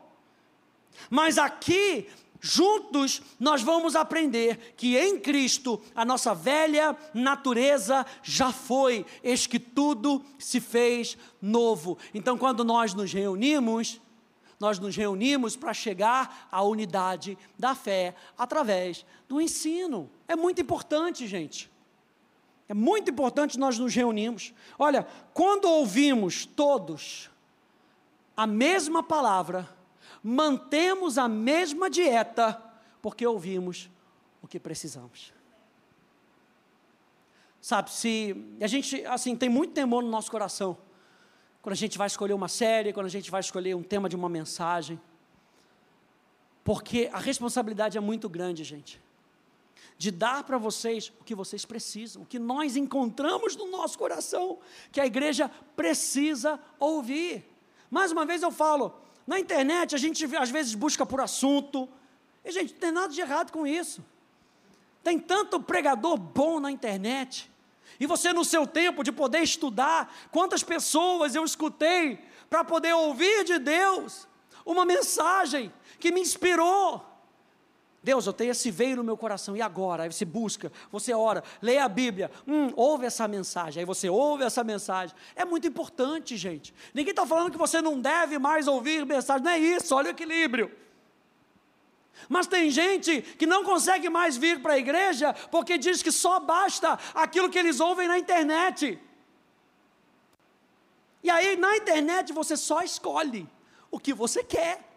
Mas 1.09 1.37
aqui 1.37 2.07
Juntos 2.41 3.21
nós 3.37 3.61
vamos 3.61 3.95
aprender 3.97 4.73
que 4.77 4.97
em 4.97 5.19
Cristo 5.19 5.81
a 5.93 6.05
nossa 6.05 6.33
velha 6.33 6.95
natureza 7.13 8.05
já 8.23 8.51
foi, 8.51 9.05
eis 9.21 9.45
que 9.45 9.59
tudo 9.59 10.23
se 10.37 10.61
fez 10.61 11.17
novo. 11.41 11.97
Então, 12.13 12.37
quando 12.37 12.63
nós 12.63 12.93
nos 12.93 13.11
reunimos, 13.11 13.99
nós 14.57 14.79
nos 14.79 14.95
reunimos 14.95 15.57
para 15.57 15.73
chegar 15.73 16.47
à 16.49 16.63
unidade 16.63 17.37
da 17.57 17.75
fé 17.75 18.15
através 18.37 19.05
do 19.27 19.41
ensino. 19.41 20.09
É 20.25 20.35
muito 20.35 20.61
importante, 20.61 21.27
gente. 21.27 21.69
É 22.69 22.73
muito 22.73 23.11
importante 23.11 23.59
nós 23.59 23.77
nos 23.77 23.93
reunirmos. 23.93 24.53
Olha, 24.77 25.05
quando 25.33 25.65
ouvimos 25.65 26.45
todos 26.45 27.29
a 28.37 28.47
mesma 28.47 29.03
palavra, 29.03 29.67
mantemos 30.23 31.17
a 31.17 31.27
mesma 31.27 31.89
dieta, 31.89 32.61
porque 33.01 33.25
ouvimos 33.25 33.89
o 34.41 34.47
que 34.47 34.59
precisamos. 34.59 35.33
Sabe, 37.61 37.91
se 37.91 38.35
a 38.61 38.67
gente, 38.67 39.05
assim, 39.05 39.35
tem 39.35 39.49
muito 39.49 39.73
temor 39.73 40.01
no 40.03 40.09
nosso 40.09 40.31
coração, 40.31 40.77
quando 41.61 41.73
a 41.73 41.77
gente 41.77 41.97
vai 41.97 42.07
escolher 42.07 42.33
uma 42.33 42.47
série, 42.47 42.93
quando 42.93 43.07
a 43.07 43.09
gente 43.09 43.29
vai 43.29 43.41
escolher 43.41 43.75
um 43.75 43.83
tema 43.83 44.07
de 44.07 44.15
uma 44.15 44.29
mensagem, 44.29 44.99
porque 46.63 47.09
a 47.11 47.19
responsabilidade 47.19 47.97
é 47.97 48.01
muito 48.01 48.29
grande, 48.29 48.63
gente, 48.63 49.01
de 49.97 50.11
dar 50.11 50.43
para 50.43 50.57
vocês 50.57 51.11
o 51.19 51.23
que 51.23 51.35
vocês 51.35 51.65
precisam, 51.65 52.21
o 52.21 52.25
que 52.25 52.39
nós 52.39 52.77
encontramos 52.77 53.55
no 53.57 53.69
nosso 53.69 53.97
coração, 53.97 54.59
que 54.91 55.01
a 55.01 55.05
igreja 55.05 55.51
precisa 55.75 56.57
ouvir. 56.79 57.45
Mais 57.91 58.11
uma 58.11 58.25
vez 58.25 58.41
eu 58.41 58.51
falo, 58.51 58.93
na 59.29 59.39
internet, 59.39 59.93
a 59.93 59.97
gente 59.99 60.25
às 60.35 60.49
vezes 60.49 60.73
busca 60.73 61.05
por 61.05 61.21
assunto. 61.21 61.87
E, 62.43 62.51
gente, 62.51 62.73
não 62.73 62.79
tem 62.79 62.91
nada 62.91 63.13
de 63.13 63.21
errado 63.21 63.51
com 63.51 63.67
isso. 63.67 64.03
Tem 65.03 65.19
tanto 65.19 65.61
pregador 65.61 66.17
bom 66.17 66.59
na 66.59 66.71
internet. 66.71 67.47
E 67.99 68.07
você, 68.07 68.33
no 68.33 68.43
seu 68.43 68.65
tempo 68.65 69.03
de 69.03 69.11
poder 69.11 69.43
estudar, 69.43 70.11
quantas 70.31 70.63
pessoas 70.63 71.35
eu 71.35 71.45
escutei 71.45 72.17
para 72.49 72.63
poder 72.63 72.91
ouvir 72.93 73.43
de 73.43 73.59
Deus 73.59 74.27
uma 74.65 74.83
mensagem 74.83 75.71
que 75.99 76.11
me 76.11 76.21
inspirou. 76.21 77.05
Deus, 78.01 78.25
eu 78.25 78.33
tenho 78.33 78.51
esse 78.51 78.71
veio 78.71 78.95
no 78.95 79.03
meu 79.03 79.17
coração, 79.17 79.57
e 79.57 79.61
agora? 79.61 80.03
Aí 80.03 80.11
você 80.11 80.23
busca, 80.23 80.71
você 80.89 81.13
ora, 81.13 81.43
lê 81.61 81.77
a 81.77 81.89
Bíblia, 81.89 82.31
hum, 82.47 82.71
ouve 82.75 83.05
essa 83.05 83.27
mensagem, 83.27 83.81
aí 83.81 83.85
você 83.85 84.09
ouve 84.09 84.43
essa 84.43 84.63
mensagem. 84.63 85.15
É 85.35 85.43
muito 85.43 85.67
importante, 85.67 86.37
gente. 86.37 86.73
Ninguém 86.93 87.11
está 87.11 87.25
falando 87.25 87.51
que 87.51 87.57
você 87.57 87.81
não 87.81 87.99
deve 87.99 88.39
mais 88.39 88.67
ouvir 88.67 89.05
mensagem, 89.05 89.43
não 89.43 89.51
é 89.51 89.59
isso, 89.59 89.93
olha 89.93 90.07
o 90.07 90.11
equilíbrio. 90.11 90.71
Mas 92.27 92.47
tem 92.47 92.69
gente 92.69 93.21
que 93.21 93.45
não 93.45 93.63
consegue 93.63 94.09
mais 94.09 94.35
vir 94.35 94.61
para 94.61 94.73
a 94.73 94.77
igreja 94.77 95.33
porque 95.51 95.77
diz 95.77 96.01
que 96.01 96.11
só 96.11 96.39
basta 96.39 96.97
aquilo 97.13 97.49
que 97.49 97.59
eles 97.59 97.79
ouvem 97.79 98.07
na 98.07 98.17
internet. 98.17 98.99
E 101.23 101.29
aí 101.29 101.55
na 101.55 101.77
internet 101.77 102.33
você 102.33 102.57
só 102.57 102.81
escolhe 102.81 103.47
o 103.91 103.99
que 103.99 104.13
você 104.13 104.43
quer. 104.43 104.88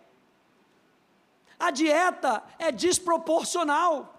A 1.62 1.70
dieta 1.70 2.42
é 2.58 2.72
desproporcional. 2.72 4.16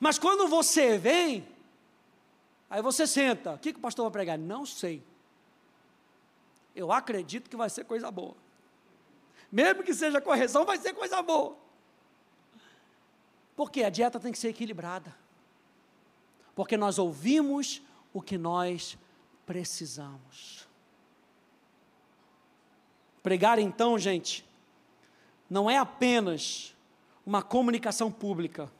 Mas 0.00 0.18
quando 0.18 0.48
você 0.48 0.96
vem, 0.96 1.46
aí 2.70 2.80
você 2.80 3.06
senta, 3.06 3.52
o 3.52 3.58
que, 3.58 3.74
que 3.74 3.78
o 3.78 3.82
pastor 3.82 4.04
vai 4.04 4.12
pregar? 4.12 4.38
Não 4.38 4.64
sei. 4.64 5.04
Eu 6.74 6.90
acredito 6.90 7.50
que 7.50 7.56
vai 7.56 7.68
ser 7.68 7.84
coisa 7.84 8.10
boa. 8.10 8.34
Mesmo 9.52 9.82
que 9.82 9.92
seja 9.92 10.22
correção, 10.22 10.64
vai 10.64 10.78
ser 10.78 10.94
coisa 10.94 11.20
boa. 11.20 11.54
Porque 13.54 13.84
a 13.84 13.90
dieta 13.90 14.18
tem 14.18 14.32
que 14.32 14.38
ser 14.38 14.48
equilibrada. 14.48 15.14
Porque 16.54 16.78
nós 16.78 16.98
ouvimos 16.98 17.82
o 18.10 18.22
que 18.22 18.38
nós 18.38 18.96
precisamos. 19.44 20.66
Pregar 23.22 23.58
então, 23.58 23.98
gente, 23.98 24.46
não 25.48 25.70
é 25.70 25.78
apenas 25.78 26.74
uma 27.24 27.42
comunicação 27.42 28.10
pública, 28.10 28.70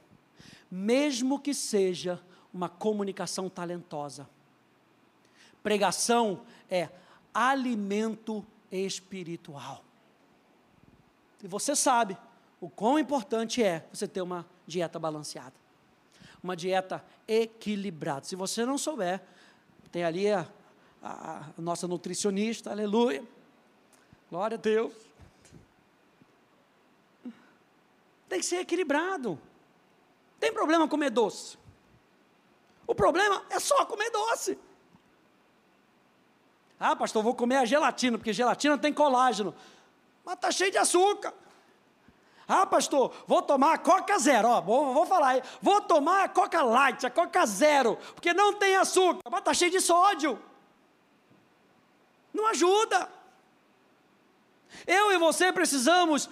mesmo 0.69 1.39
que 1.39 1.53
seja 1.53 2.21
uma 2.53 2.69
comunicação 2.69 3.49
talentosa. 3.49 4.27
Pregação 5.61 6.41
é 6.69 6.89
alimento 7.33 8.45
espiritual. 8.71 9.83
E 11.43 11.47
você 11.47 11.75
sabe 11.75 12.17
o 12.59 12.69
quão 12.69 12.97
importante 12.97 13.61
é 13.61 13.85
você 13.93 14.07
ter 14.07 14.21
uma 14.21 14.45
dieta 14.65 14.97
balanceada, 14.97 15.53
uma 16.41 16.55
dieta 16.55 17.03
equilibrada. 17.27 18.25
Se 18.25 18.35
você 18.35 18.65
não 18.65 18.77
souber, 18.77 19.21
tem 19.91 20.03
ali 20.03 20.29
a, 20.31 20.47
a, 21.03 21.45
nossa 21.57 21.87
nutricionista, 21.87 22.71
aleluia, 22.71 23.23
glória 24.29 24.55
a 24.55 24.59
Deus. 24.59 25.06
Tem 28.27 28.39
que 28.39 28.45
ser 28.45 28.57
equilibrado. 28.57 29.39
Tem 30.39 30.53
problema 30.53 30.87
comer 30.87 31.09
doce. 31.09 31.57
O 32.85 32.93
problema 32.93 33.43
é 33.49 33.59
só 33.59 33.85
comer 33.85 34.09
doce. 34.11 34.57
Ah, 36.79 36.95
pastor, 36.95 37.23
vou 37.23 37.33
comer 37.33 37.57
a 37.57 37.65
gelatina, 37.65 38.17
porque 38.17 38.31
gelatina 38.31 38.77
tem 38.77 38.93
colágeno. 38.93 39.53
Mas 40.23 40.35
está 40.35 40.51
cheio 40.51 40.71
de 40.71 40.77
açúcar. 40.77 41.33
Ah, 42.47 42.65
pastor, 42.65 43.13
vou 43.25 43.41
tomar 43.41 43.73
a 43.73 43.77
Coca 43.77 44.17
Zero, 44.17 44.47
ó, 44.47 44.61
vou, 44.61 44.93
vou 44.93 45.05
falar 45.05 45.29
aí. 45.29 45.43
Vou 45.61 45.81
tomar 45.81 46.23
a 46.23 46.29
Coca 46.29 46.61
Light, 46.61 47.05
a 47.05 47.09
Coca 47.09 47.45
Zero, 47.45 47.97
porque 48.13 48.33
não 48.33 48.53
tem 48.53 48.77
açúcar, 48.77 49.21
mas 49.29 49.39
está 49.39 49.53
cheio 49.53 49.71
de 49.71 49.81
sódio. 49.81 50.39
Não 52.33 52.47
ajuda. 52.47 53.09
Eu 54.85 55.11
e 55.11 55.17
você 55.17 55.51
precisamos 55.51 56.29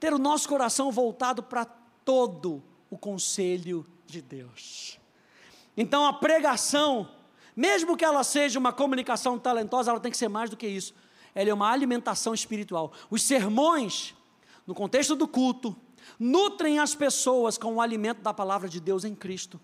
ter 0.00 0.14
o 0.14 0.18
nosso 0.18 0.48
coração 0.48 0.90
voltado 0.90 1.42
para 1.42 1.66
todo 2.04 2.62
o 2.90 2.96
conselho 2.96 3.86
de 4.06 4.22
Deus. 4.22 4.98
Então 5.76 6.04
a 6.04 6.12
pregação, 6.12 7.08
mesmo 7.54 7.96
que 7.96 8.04
ela 8.04 8.24
seja 8.24 8.58
uma 8.58 8.72
comunicação 8.72 9.38
talentosa, 9.38 9.90
ela 9.90 10.00
tem 10.00 10.10
que 10.10 10.16
ser 10.16 10.28
mais 10.28 10.50
do 10.50 10.56
que 10.56 10.66
isso. 10.66 10.94
Ela 11.34 11.50
é 11.50 11.54
uma 11.54 11.70
alimentação 11.70 12.34
espiritual. 12.34 12.92
Os 13.08 13.22
sermões, 13.22 14.14
no 14.66 14.74
contexto 14.74 15.14
do 15.14 15.28
culto, 15.28 15.76
nutrem 16.18 16.78
as 16.78 16.94
pessoas 16.94 17.56
com 17.56 17.74
o 17.74 17.80
alimento 17.80 18.22
da 18.22 18.34
palavra 18.34 18.68
de 18.68 18.80
Deus 18.80 19.04
em 19.04 19.14
Cristo. 19.14 19.60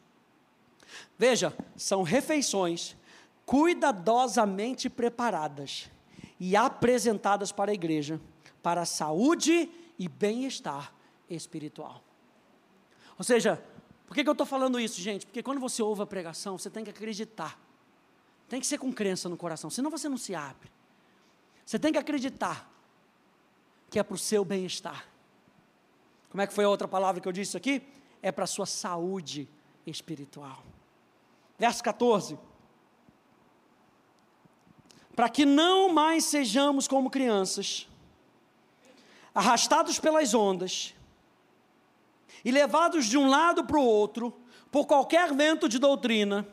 Veja, 1.18 1.56
são 1.76 2.02
refeições 2.02 2.96
cuidadosamente 3.44 4.88
preparadas 4.88 5.90
e 6.38 6.54
apresentadas 6.54 7.50
para 7.50 7.70
a 7.70 7.74
igreja, 7.74 8.20
para 8.62 8.82
a 8.82 8.86
saúde 8.86 9.52
e 9.52 9.85
bem-estar 10.08 10.92
espiritual. 11.28 12.02
Ou 13.18 13.24
seja, 13.24 13.62
por 14.06 14.14
que, 14.14 14.22
que 14.22 14.28
eu 14.28 14.32
estou 14.32 14.46
falando 14.46 14.78
isso, 14.78 15.00
gente? 15.00 15.26
Porque 15.26 15.42
quando 15.42 15.60
você 15.60 15.82
ouve 15.82 16.02
a 16.02 16.06
pregação, 16.06 16.58
você 16.58 16.70
tem 16.70 16.84
que 16.84 16.90
acreditar. 16.90 17.58
Tem 18.48 18.60
que 18.60 18.66
ser 18.66 18.78
com 18.78 18.92
crença 18.92 19.28
no 19.28 19.36
coração, 19.36 19.70
senão 19.70 19.90
você 19.90 20.08
não 20.08 20.18
se 20.18 20.34
abre. 20.34 20.70
Você 21.64 21.78
tem 21.78 21.92
que 21.92 21.98
acreditar 21.98 22.70
que 23.90 23.98
é 23.98 24.02
para 24.02 24.14
o 24.14 24.18
seu 24.18 24.44
bem-estar. 24.44 25.06
Como 26.30 26.40
é 26.42 26.46
que 26.46 26.52
foi 26.52 26.64
a 26.64 26.68
outra 26.68 26.86
palavra 26.86 27.20
que 27.20 27.26
eu 27.26 27.32
disse 27.32 27.56
aqui? 27.56 27.82
É 28.22 28.30
para 28.30 28.44
a 28.44 28.46
sua 28.46 28.66
saúde 28.66 29.48
espiritual. 29.86 30.62
Verso 31.58 31.82
14. 31.82 32.38
Para 35.14 35.28
que 35.28 35.46
não 35.46 35.88
mais 35.88 36.24
sejamos 36.24 36.86
como 36.86 37.10
crianças, 37.10 37.88
arrastados 39.36 39.98
pelas 39.98 40.32
ondas 40.32 40.94
e 42.42 42.50
levados 42.50 43.04
de 43.04 43.18
um 43.18 43.28
lado 43.28 43.64
para 43.64 43.78
o 43.78 43.84
outro 43.84 44.34
por 44.72 44.86
qualquer 44.86 45.34
vento 45.34 45.68
de 45.68 45.78
doutrina, 45.78 46.48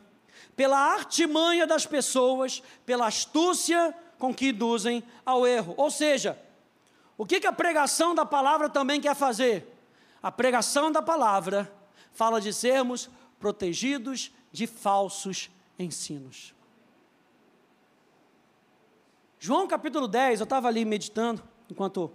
pela 0.54 0.78
artimanha 0.78 1.66
das 1.66 1.86
pessoas, 1.86 2.62
pela 2.86 3.08
astúcia 3.08 3.96
com 4.20 4.34
que 4.34 4.50
induzem 4.50 5.02
ao 5.26 5.48
erro. 5.48 5.74
Ou 5.78 5.90
seja, 5.90 6.38
o 7.18 7.26
que, 7.26 7.40
que 7.40 7.48
a 7.48 7.54
pregação 7.54 8.14
da 8.14 8.26
palavra 8.26 8.70
também 8.70 9.00
quer 9.00 9.16
fazer? 9.16 9.66
A 10.22 10.30
pregação 10.30 10.92
da 10.92 11.02
palavra 11.02 11.74
fala 12.12 12.42
de 12.42 12.52
sermos 12.52 13.10
protegidos 13.40 14.30
de 14.52 14.68
falsos 14.68 15.50
ensinos. 15.80 16.54
João 19.40 19.68
capítulo 19.68 20.06
10, 20.06 20.42
eu 20.42 20.44
estava 20.44 20.68
ali 20.68 20.84
meditando, 20.84 21.42
enquanto 21.70 22.12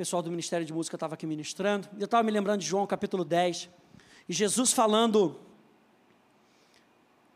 pessoal 0.00 0.22
do 0.22 0.30
Ministério 0.30 0.64
de 0.64 0.72
Música 0.72 0.96
estava 0.96 1.12
aqui 1.12 1.26
ministrando, 1.26 1.86
eu 1.98 2.06
estava 2.06 2.22
me 2.22 2.30
lembrando 2.30 2.60
de 2.60 2.66
João 2.66 2.86
capítulo 2.86 3.22
10, 3.22 3.68
e 4.26 4.32
Jesus 4.32 4.72
falando 4.72 5.38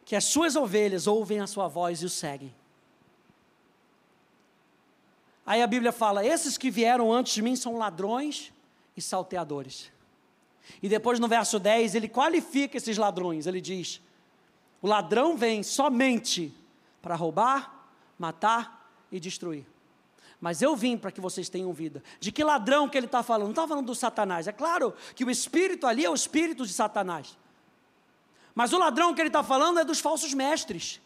que 0.02 0.16
as 0.16 0.24
suas 0.24 0.56
ovelhas 0.56 1.06
ouvem 1.06 1.40
a 1.40 1.46
sua 1.46 1.68
voz 1.68 2.00
e 2.00 2.06
o 2.06 2.08
seguem. 2.08 2.54
Aí 5.44 5.60
a 5.60 5.66
Bíblia 5.66 5.92
fala: 5.92 6.24
esses 6.24 6.56
que 6.56 6.70
vieram 6.70 7.12
antes 7.12 7.34
de 7.34 7.42
mim 7.42 7.54
são 7.54 7.76
ladrões 7.76 8.50
e 8.96 9.02
salteadores. 9.02 9.92
E 10.82 10.88
depois 10.88 11.20
no 11.20 11.28
verso 11.28 11.58
10 11.58 11.94
ele 11.94 12.08
qualifica 12.08 12.78
esses 12.78 12.96
ladrões, 12.96 13.46
ele 13.46 13.60
diz: 13.60 14.00
o 14.80 14.88
ladrão 14.88 15.36
vem 15.36 15.62
somente 15.62 16.50
para 17.02 17.14
roubar, 17.14 17.90
matar 18.18 18.90
e 19.12 19.20
destruir. 19.20 19.73
Mas 20.40 20.60
eu 20.60 20.76
vim 20.76 20.96
para 20.96 21.10
que 21.10 21.20
vocês 21.20 21.48
tenham 21.48 21.72
vida. 21.72 22.02
De 22.20 22.30
que 22.30 22.44
ladrão 22.44 22.88
que 22.88 22.98
ele 22.98 23.06
está 23.06 23.22
falando? 23.22 23.44
Não 23.44 23.50
está 23.52 23.66
falando 23.66 23.86
do 23.86 23.94
Satanás. 23.94 24.46
É 24.46 24.52
claro 24.52 24.94
que 25.14 25.24
o 25.24 25.30
espírito 25.30 25.86
ali 25.86 26.04
é 26.04 26.10
o 26.10 26.14
espírito 26.14 26.66
de 26.66 26.72
Satanás. 26.72 27.36
Mas 28.54 28.72
o 28.72 28.78
ladrão 28.78 29.14
que 29.14 29.20
ele 29.20 29.28
está 29.28 29.42
falando 29.42 29.80
é 29.80 29.84
dos 29.84 30.00
falsos 30.00 30.32
mestres. 30.34 31.00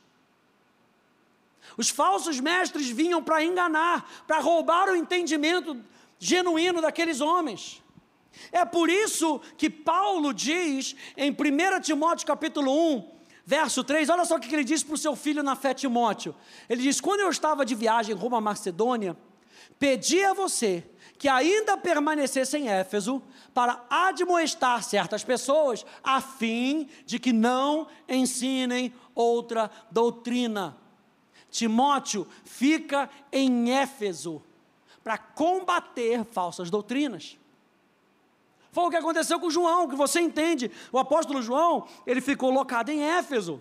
Os 1.77 1.89
falsos 1.89 2.41
mestres 2.41 2.89
vinham 2.89 3.23
para 3.23 3.43
enganar, 3.45 4.25
para 4.27 4.41
roubar 4.41 4.89
o 4.89 4.97
entendimento 4.97 5.81
genuíno 6.19 6.81
daqueles 6.81 7.21
homens. 7.21 7.83
É 8.53 8.65
por 8.65 8.89
isso 8.89 9.41
que 9.57 9.71
Paulo 9.71 10.33
diz 10.33 10.95
em 11.17 11.31
1 11.31 11.81
Timóteo 11.81 12.27
capítulo 12.27 12.71
1, 12.97 13.18
verso 13.49 13.83
3, 13.83 14.11
olha 14.11 14.27
só 14.27 14.37
o 14.37 14.39
que 14.39 14.55
ele 14.55 14.63
diz 14.63 14.83
para 14.83 14.93
o 14.93 14.99
seu 14.99 15.17
filho 15.17 15.43
na 15.43 15.57
fé 15.57 15.73
Timóteo. 15.73 16.37
Ele 16.69 16.83
diz: 16.83 17.01
Quando 17.01 17.21
eu 17.21 17.31
estava 17.31 17.65
de 17.65 17.75
viagem 17.75 18.15
rumo 18.15 18.37
à 18.37 18.43
Macedônia, 18.43 19.17
pedi 19.79 20.23
a 20.23 20.35
você 20.35 20.85
que 21.19 21.29
ainda 21.29 21.79
permanecesse 21.79 22.59
em 22.59 22.69
Éfeso 22.69 23.23
para 23.55 23.83
admoestar 23.89 24.85
certas 24.85 25.25
pessoas, 25.25 25.87
a 26.05 26.21
fim 26.21 26.91
de 27.07 27.19
que 27.19 27.33
não 27.33 27.89
ensinem 28.07 28.93
outra 29.15 29.71
doutrina. 29.91 30.77
Timóteo 31.51 32.29
fica 32.45 33.09
em 33.33 33.71
Éfeso 33.73 34.43
para 35.03 35.17
combater 35.17 36.23
falsas 36.23 36.69
doutrinas. 36.69 37.39
Foi 38.79 38.87
o 38.87 38.91
que 38.91 38.97
aconteceu 38.97 39.41
com 39.41 39.51
João, 39.51 39.89
que 39.89 39.97
você 39.97 40.21
entende. 40.21 40.71
O 40.93 41.01
apóstolo 41.01 41.43
João, 41.43 41.89
ele 42.07 42.21
ficou 42.21 42.49
locado 42.49 42.91
em 42.91 43.03
Éfeso. 43.03 43.61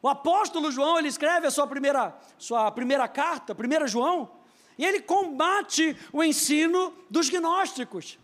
O 0.00 0.08
apóstolo 0.08 0.72
João, 0.72 0.98
ele 0.98 1.08
escreve 1.08 1.46
a 1.46 1.50
sua 1.50 1.66
primeira, 1.66 2.16
sua 2.38 2.70
primeira 2.70 3.06
carta, 3.06 3.52
1 3.54 3.86
João, 3.86 4.30
e 4.78 4.86
ele 4.86 5.02
combate 5.02 5.94
o 6.14 6.24
ensino 6.24 6.94
dos 7.10 7.28
gnósticos. 7.28 8.18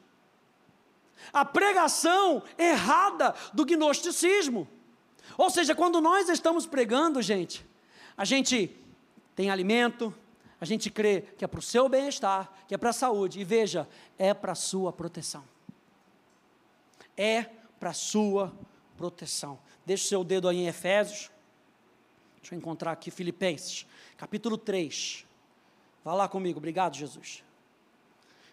A 1.31 1.45
pregação 1.45 2.43
errada 2.57 3.35
do 3.53 3.67
gnosticismo. 3.67 4.67
Ou 5.37 5.51
seja, 5.51 5.75
quando 5.75 6.01
nós 6.01 6.31
estamos 6.31 6.65
pregando, 6.65 7.21
gente, 7.21 7.67
a 8.17 8.25
gente 8.25 8.75
tem 9.37 9.51
alimento, 9.51 10.15
a 10.61 10.65
gente 10.67 10.91
crê 10.91 11.23
que 11.23 11.45
é 11.45 11.49
para 11.49 11.59
o 11.59 11.63
seu 11.63 11.89
bem-estar, 11.89 12.53
que 12.69 12.75
é 12.75 12.79
para 12.79 12.91
a 12.91 12.93
saúde, 12.93 13.41
e 13.41 13.45
veja, 13.45 13.89
é 14.19 14.35
para 14.35 14.53
a 14.53 14.55
sua 14.55 14.93
proteção. 14.93 15.43
É 17.17 17.45
para 17.79 17.91
a 17.91 17.95
sua 17.95 18.53
proteção. 18.97 19.59
Deixa 19.87 20.05
o 20.05 20.09
seu 20.09 20.23
dedo 20.23 20.49
aí 20.49 20.59
em 20.59 20.67
Efésios. 20.67 21.31
Deixa 22.41 22.55
eu 22.55 22.59
encontrar 22.59 22.93
aqui 22.93 23.11
Filipenses, 23.11 23.87
capítulo 24.19 24.59
3. 24.59 25.25
Vá 26.05 26.15
lá 26.15 26.29
comigo, 26.29 26.59
obrigado, 26.59 26.95
Jesus. 26.95 27.43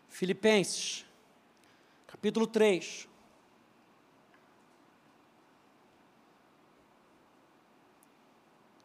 Filipenses, 0.08 1.06
capítulo 2.08 2.48
3. 2.48 3.08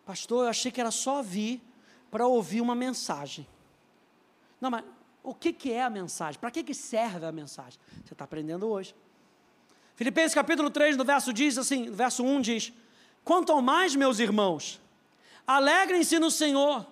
Pastor, 0.05 0.45
eu 0.45 0.51
achei 0.51 0.73
que 0.73 0.81
era 0.81 0.91
só 0.91 1.23
vir 1.23 1.63
para 2.13 2.27
ouvir 2.27 2.61
uma 2.61 2.75
mensagem. 2.75 3.49
Não, 4.61 4.71
mas 4.71 4.85
o 5.23 5.35
que, 5.35 5.51
que 5.51 5.73
é 5.73 5.83
a 5.83 5.89
mensagem? 5.89 6.39
Para 6.39 6.51
que, 6.51 6.63
que 6.63 6.75
serve 6.75 7.25
a 7.25 7.33
mensagem? 7.33 7.81
Você 8.05 8.13
está 8.13 8.25
aprendendo 8.25 8.69
hoje. 8.69 8.95
Filipenses 9.97 10.35
capítulo 10.35 10.69
3, 10.69 10.99
no 10.99 11.07
verso, 11.07 11.33
diz 11.33 11.57
assim, 11.57 11.87
no 11.87 11.95
verso 11.95 12.23
1 12.23 12.43
diz: 12.43 12.73
Quanto 13.25 13.51
ao 13.51 13.63
mais, 13.63 13.97
meus 13.97 14.19
irmãos, 14.19 14.79
alegrem-se 15.47 16.19
no 16.19 16.31
Senhor. 16.31 16.87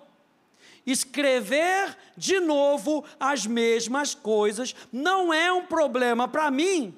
Escrever 0.87 1.95
de 2.17 2.39
novo 2.39 3.05
as 3.19 3.45
mesmas 3.45 4.15
coisas 4.15 4.75
não 4.91 5.31
é 5.31 5.53
um 5.53 5.67
problema 5.67 6.27
para 6.27 6.49
mim 6.49 6.97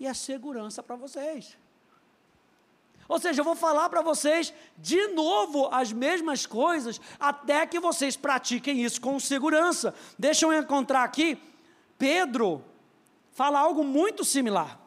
e 0.00 0.06
é 0.06 0.14
segurança 0.14 0.82
para 0.82 0.96
vocês. 0.96 1.58
Ou 3.08 3.18
seja, 3.18 3.40
eu 3.40 3.44
vou 3.44 3.54
falar 3.54 3.88
para 3.88 4.02
vocês 4.02 4.52
de 4.78 5.08
novo 5.08 5.68
as 5.72 5.92
mesmas 5.92 6.46
coisas, 6.46 7.00
até 7.18 7.66
que 7.66 7.80
vocês 7.80 8.16
pratiquem 8.16 8.82
isso 8.82 9.00
com 9.00 9.18
segurança. 9.18 9.94
Deixa 10.18 10.46
eu 10.46 10.52
encontrar 10.52 11.02
aqui, 11.02 11.38
Pedro 11.98 12.64
fala 13.32 13.58
algo 13.58 13.82
muito 13.84 14.24
similar. 14.24 14.78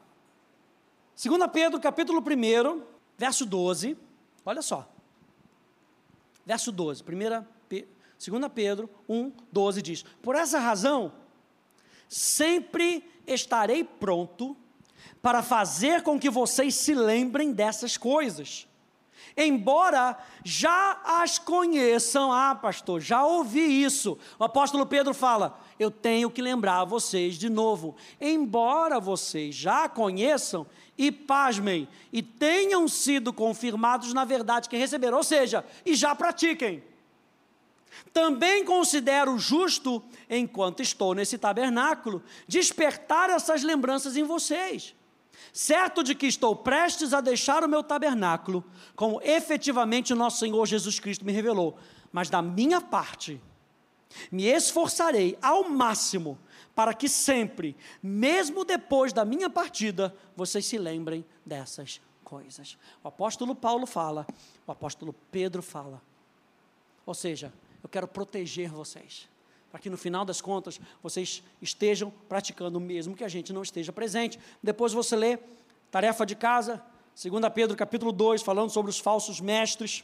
2 1.22 1.50
Pedro, 1.52 1.80
capítulo 1.80 2.22
1, 2.22 2.84
verso 3.18 3.46
12, 3.46 3.98
olha 4.46 4.62
só. 4.62 4.90
Verso 6.46 6.72
12, 6.72 7.04
1 7.04 7.46
2 8.18 8.52
Pedro 8.54 8.90
1, 9.08 9.32
12 9.52 9.82
diz: 9.82 10.04
Por 10.22 10.36
essa 10.36 10.60
razão, 10.60 11.12
sempre 12.08 13.04
estarei 13.26 13.84
pronto 13.84 14.56
para 15.22 15.42
fazer 15.42 16.02
com 16.02 16.20
que 16.20 16.30
vocês 16.30 16.76
se 16.76 16.94
lembrem 16.94 17.52
dessas 17.52 17.98
coisas. 17.98 18.68
Embora 19.38 20.18
já 20.44 21.02
as 21.04 21.38
conheçam, 21.38 22.32
ah, 22.32 22.56
pastor, 22.56 23.02
já 23.02 23.26
ouvi 23.26 23.84
isso. 23.84 24.18
O 24.40 24.44
apóstolo 24.44 24.86
Pedro 24.86 25.14
fala: 25.14 25.60
eu 25.78 25.92
tenho 25.92 26.30
que 26.30 26.42
lembrar 26.42 26.86
vocês 26.86 27.36
de 27.36 27.50
novo. 27.50 27.96
Embora 28.20 29.00
vocês 29.00 29.54
já 29.54 29.90
conheçam, 29.90 30.66
e 30.98 31.12
pasmem, 31.12 31.88
e 32.12 32.22
tenham 32.22 32.88
sido 32.88 33.34
confirmados 33.34 34.14
na 34.14 34.24
verdade 34.24 34.70
que 34.70 34.78
receberam, 34.78 35.18
ou 35.18 35.24
seja, 35.24 35.66
e 35.86 35.94
já 35.94 36.16
pratiquem. 36.16 36.82
Também 38.14 38.64
considero 38.66 39.38
justo, 39.38 40.04
enquanto 40.30 40.82
estou 40.82 41.14
nesse 41.14 41.38
tabernáculo, 41.38 42.24
despertar 42.48 43.30
essas 43.30 43.64
lembranças 43.64 44.16
em 44.16 44.24
vocês. 44.24 44.96
Certo 45.52 46.04
de 46.04 46.16
que 46.16 46.26
estou 46.26 46.56
prestes 46.56 47.14
a 47.14 47.22
deixar 47.22 47.64
o 47.64 47.70
meu 47.70 47.84
tabernáculo, 47.84 48.64
como 48.96 49.22
efetivamente 49.22 50.14
o 50.14 50.16
nosso 50.16 50.40
Senhor 50.40 50.66
Jesus 50.66 51.00
Cristo 51.00 51.26
me 51.26 51.32
revelou, 51.32 51.78
mas 52.12 52.30
da 52.30 52.42
minha 52.42 52.82
parte, 52.82 53.42
me 54.32 54.46
esforçarei 54.46 55.38
ao 55.42 55.70
máximo 55.70 56.38
para 56.74 56.94
que 56.94 57.08
sempre, 57.08 57.76
mesmo 58.02 58.66
depois 58.66 59.14
da 59.14 59.24
minha 59.24 59.50
partida, 59.50 60.16
vocês 60.36 60.66
se 60.66 60.78
lembrem 60.78 61.26
dessas 61.46 62.02
coisas. 62.24 62.78
O 63.04 63.08
apóstolo 63.08 63.56
Paulo 63.56 63.86
fala, 63.86 64.28
o 64.68 64.72
apóstolo 64.72 65.14
Pedro 65.32 65.62
fala. 65.62 66.02
Ou 67.06 67.14
seja, 67.14 67.54
eu 67.86 67.90
quero 67.90 68.08
proteger 68.08 68.72
vocês, 68.72 69.30
para 69.70 69.80
que 69.80 69.92
no 69.92 69.98
final 69.98 70.26
das 70.26 70.42
contas 70.42 70.82
vocês 71.04 71.44
estejam 71.62 72.12
praticando 72.28 72.80
mesmo 72.80 73.16
que 73.16 73.24
a 73.24 73.28
gente 73.28 73.54
não 73.54 73.62
esteja 73.62 73.94
presente. 73.94 74.40
Depois 74.62 74.92
você 74.92 75.16
lê 75.16 75.38
tarefa 75.92 76.26
de 76.26 76.36
casa, 76.36 76.84
2 77.16 77.44
Pedro 77.54 77.78
capítulo 77.78 78.12
2, 78.12 78.42
falando 78.42 78.72
sobre 78.72 78.90
os 78.90 78.98
falsos 78.98 79.40
mestres. 79.40 80.04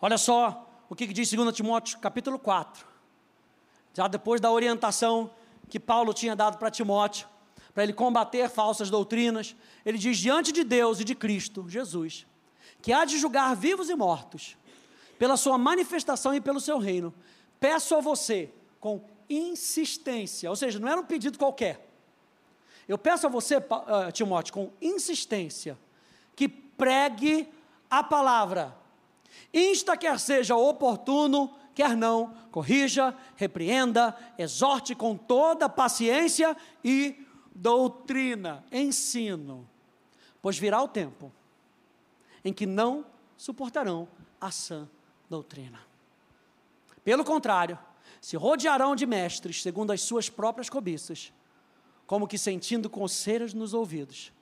Olha 0.00 0.16
só 0.16 0.70
o 0.88 0.94
que 0.94 1.08
diz 1.08 1.28
2 1.32 1.52
Timóteo 1.52 1.98
capítulo 1.98 2.38
4. 2.38 2.86
Já 3.92 4.06
depois 4.06 4.40
da 4.40 4.52
orientação 4.52 5.32
que 5.68 5.80
Paulo 5.80 6.14
tinha 6.14 6.36
dado 6.36 6.58
para 6.58 6.70
Timóteo, 6.70 7.26
para 7.74 7.82
ele 7.82 7.92
combater 7.92 8.48
falsas 8.48 8.88
doutrinas. 8.88 9.56
Ele 9.84 9.98
diz: 9.98 10.16
diante 10.16 10.52
de 10.52 10.62
Deus 10.62 11.00
e 11.00 11.04
de 11.04 11.16
Cristo, 11.16 11.68
Jesus, 11.68 12.24
que 12.80 12.92
há 12.92 13.04
de 13.04 13.18
julgar 13.18 13.56
vivos 13.56 13.90
e 13.90 13.96
mortos, 13.96 14.56
pela 15.18 15.36
sua 15.36 15.58
manifestação 15.58 16.34
e 16.34 16.40
pelo 16.40 16.60
seu 16.60 16.78
reino, 16.78 17.12
peço 17.58 17.94
a 17.94 18.00
você, 18.00 18.50
com 18.78 19.02
insistência, 19.28 20.48
ou 20.48 20.56
seja, 20.56 20.78
não 20.78 20.88
era 20.88 21.00
um 21.00 21.04
pedido 21.04 21.38
qualquer. 21.38 21.86
Eu 22.86 22.96
peço 22.96 23.26
a 23.26 23.30
você, 23.30 23.58
uh, 23.58 24.12
Timóteo, 24.12 24.54
com 24.54 24.70
insistência, 24.80 25.76
que 26.34 26.48
pregue 26.48 27.52
a 27.90 28.02
palavra, 28.02 28.74
insta 29.52 29.96
quer 29.96 30.18
seja 30.18 30.56
oportuno, 30.56 31.54
quer 31.74 31.96
não, 31.96 32.34
corrija, 32.50 33.14
repreenda, 33.36 34.16
exorte 34.38 34.94
com 34.94 35.16
toda 35.16 35.68
paciência 35.68 36.56
e 36.82 37.26
doutrina, 37.54 38.64
ensino. 38.72 39.68
Pois 40.40 40.56
virá 40.56 40.80
o 40.80 40.88
tempo 40.88 41.32
em 42.44 42.52
que 42.52 42.64
não 42.64 43.04
suportarão 43.36 44.08
a 44.40 44.50
sã 44.50 44.88
doutrina. 45.28 45.80
Pelo 47.04 47.24
contrário, 47.24 47.78
se 48.20 48.36
rodearão 48.36 48.94
de 48.94 49.06
mestres 49.06 49.62
segundo 49.62 49.92
as 49.92 50.00
suas 50.02 50.28
próprias 50.28 50.68
cobiças, 50.68 51.32
como 52.06 52.26
que 52.26 52.38
sentindo 52.38 52.90
coceiras 52.90 53.54
nos 53.54 53.74
ouvidos. 53.74 54.32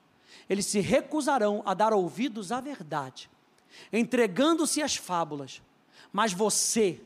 Eles 0.49 0.65
se 0.65 0.79
recusarão 0.79 1.61
a 1.65 1.73
dar 1.73 1.93
ouvidos 1.93 2.51
à 2.51 2.61
verdade, 2.61 3.29
entregando-se 3.91 4.81
às 4.81 4.95
fábulas. 4.95 5.61
Mas 6.11 6.33
você, 6.33 7.01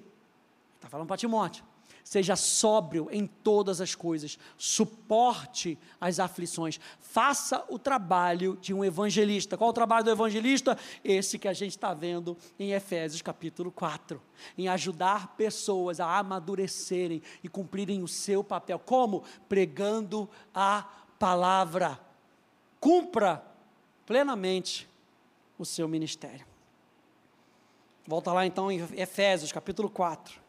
Está 0.82 0.90
falando 0.90 1.08
para 1.08 1.18
Timóteo. 1.18 1.64
Seja 2.04 2.36
sóbrio 2.36 3.08
em 3.12 3.26
todas 3.26 3.80
as 3.80 3.96
coisas, 3.96 4.38
suporte 4.58 5.78
as 6.00 6.20
aflições, 6.20 6.80
faça 7.00 7.64
o 7.70 7.80
trabalho 7.80 8.58
de 8.62 8.74
um 8.74 8.84
evangelista. 8.84 9.58
Qual 9.58 9.70
o 9.70 9.74
trabalho 9.74 10.04
do 10.04 10.12
evangelista? 10.12 10.78
Esse 11.04 11.40
que 11.40 11.48
a 11.48 11.54
gente 11.54 11.72
está 11.72 11.94
vendo 11.94 12.38
em 12.60 12.72
Efésios 12.74 13.22
capítulo 13.22 13.72
4, 13.72 14.22
em 14.58 14.68
ajudar 14.68 15.36
pessoas 15.36 16.00
a 16.00 16.18
amadurecerem 16.18 17.22
e 17.44 17.48
cumprirem 17.48 18.04
o 18.04 18.08
seu 18.08 18.44
papel. 18.44 18.80
Como? 18.80 19.24
Pregando 19.48 20.30
a 20.54 20.84
palavra. 21.20 22.00
Cumpra 22.80 23.44
plenamente 24.06 24.90
o 25.58 25.66
seu 25.66 25.88
ministério. 25.88 26.46
Volta 28.08 28.34
lá 28.34 28.46
então 28.46 28.72
em 28.72 28.80
Efésios 28.98 29.52
capítulo 29.52 29.90
4. 29.90 30.41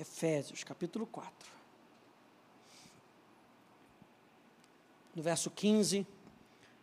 Efésios, 0.00 0.64
capítulo 0.64 1.06
4. 1.06 1.30
No 5.14 5.22
verso 5.22 5.50
15 5.50 6.06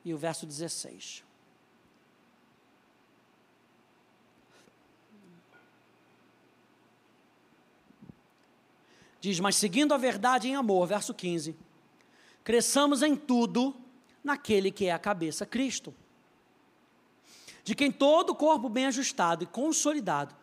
e 0.06 0.14
o 0.14 0.18
verso 0.20 0.46
16. 0.46 1.24
Diz: 9.20 9.40
Mas 9.40 9.56
seguindo 9.56 9.96
a 9.96 9.98
verdade 9.98 10.48
em 10.48 10.56
amor, 10.56 10.86
verso 10.86 11.12
15: 11.12 11.56
cresçamos 12.44 13.02
em 13.02 13.16
tudo 13.16 13.76
naquele 14.24 14.70
que 14.70 14.86
é 14.86 14.92
a 14.92 15.00
cabeça, 15.00 15.44
Cristo, 15.44 15.92
de 17.64 17.74
quem 17.74 17.92
todo 17.92 18.30
o 18.30 18.36
corpo 18.36 18.70
bem 18.70 18.86
ajustado 18.86 19.44
e 19.44 19.48
consolidado, 19.48 20.36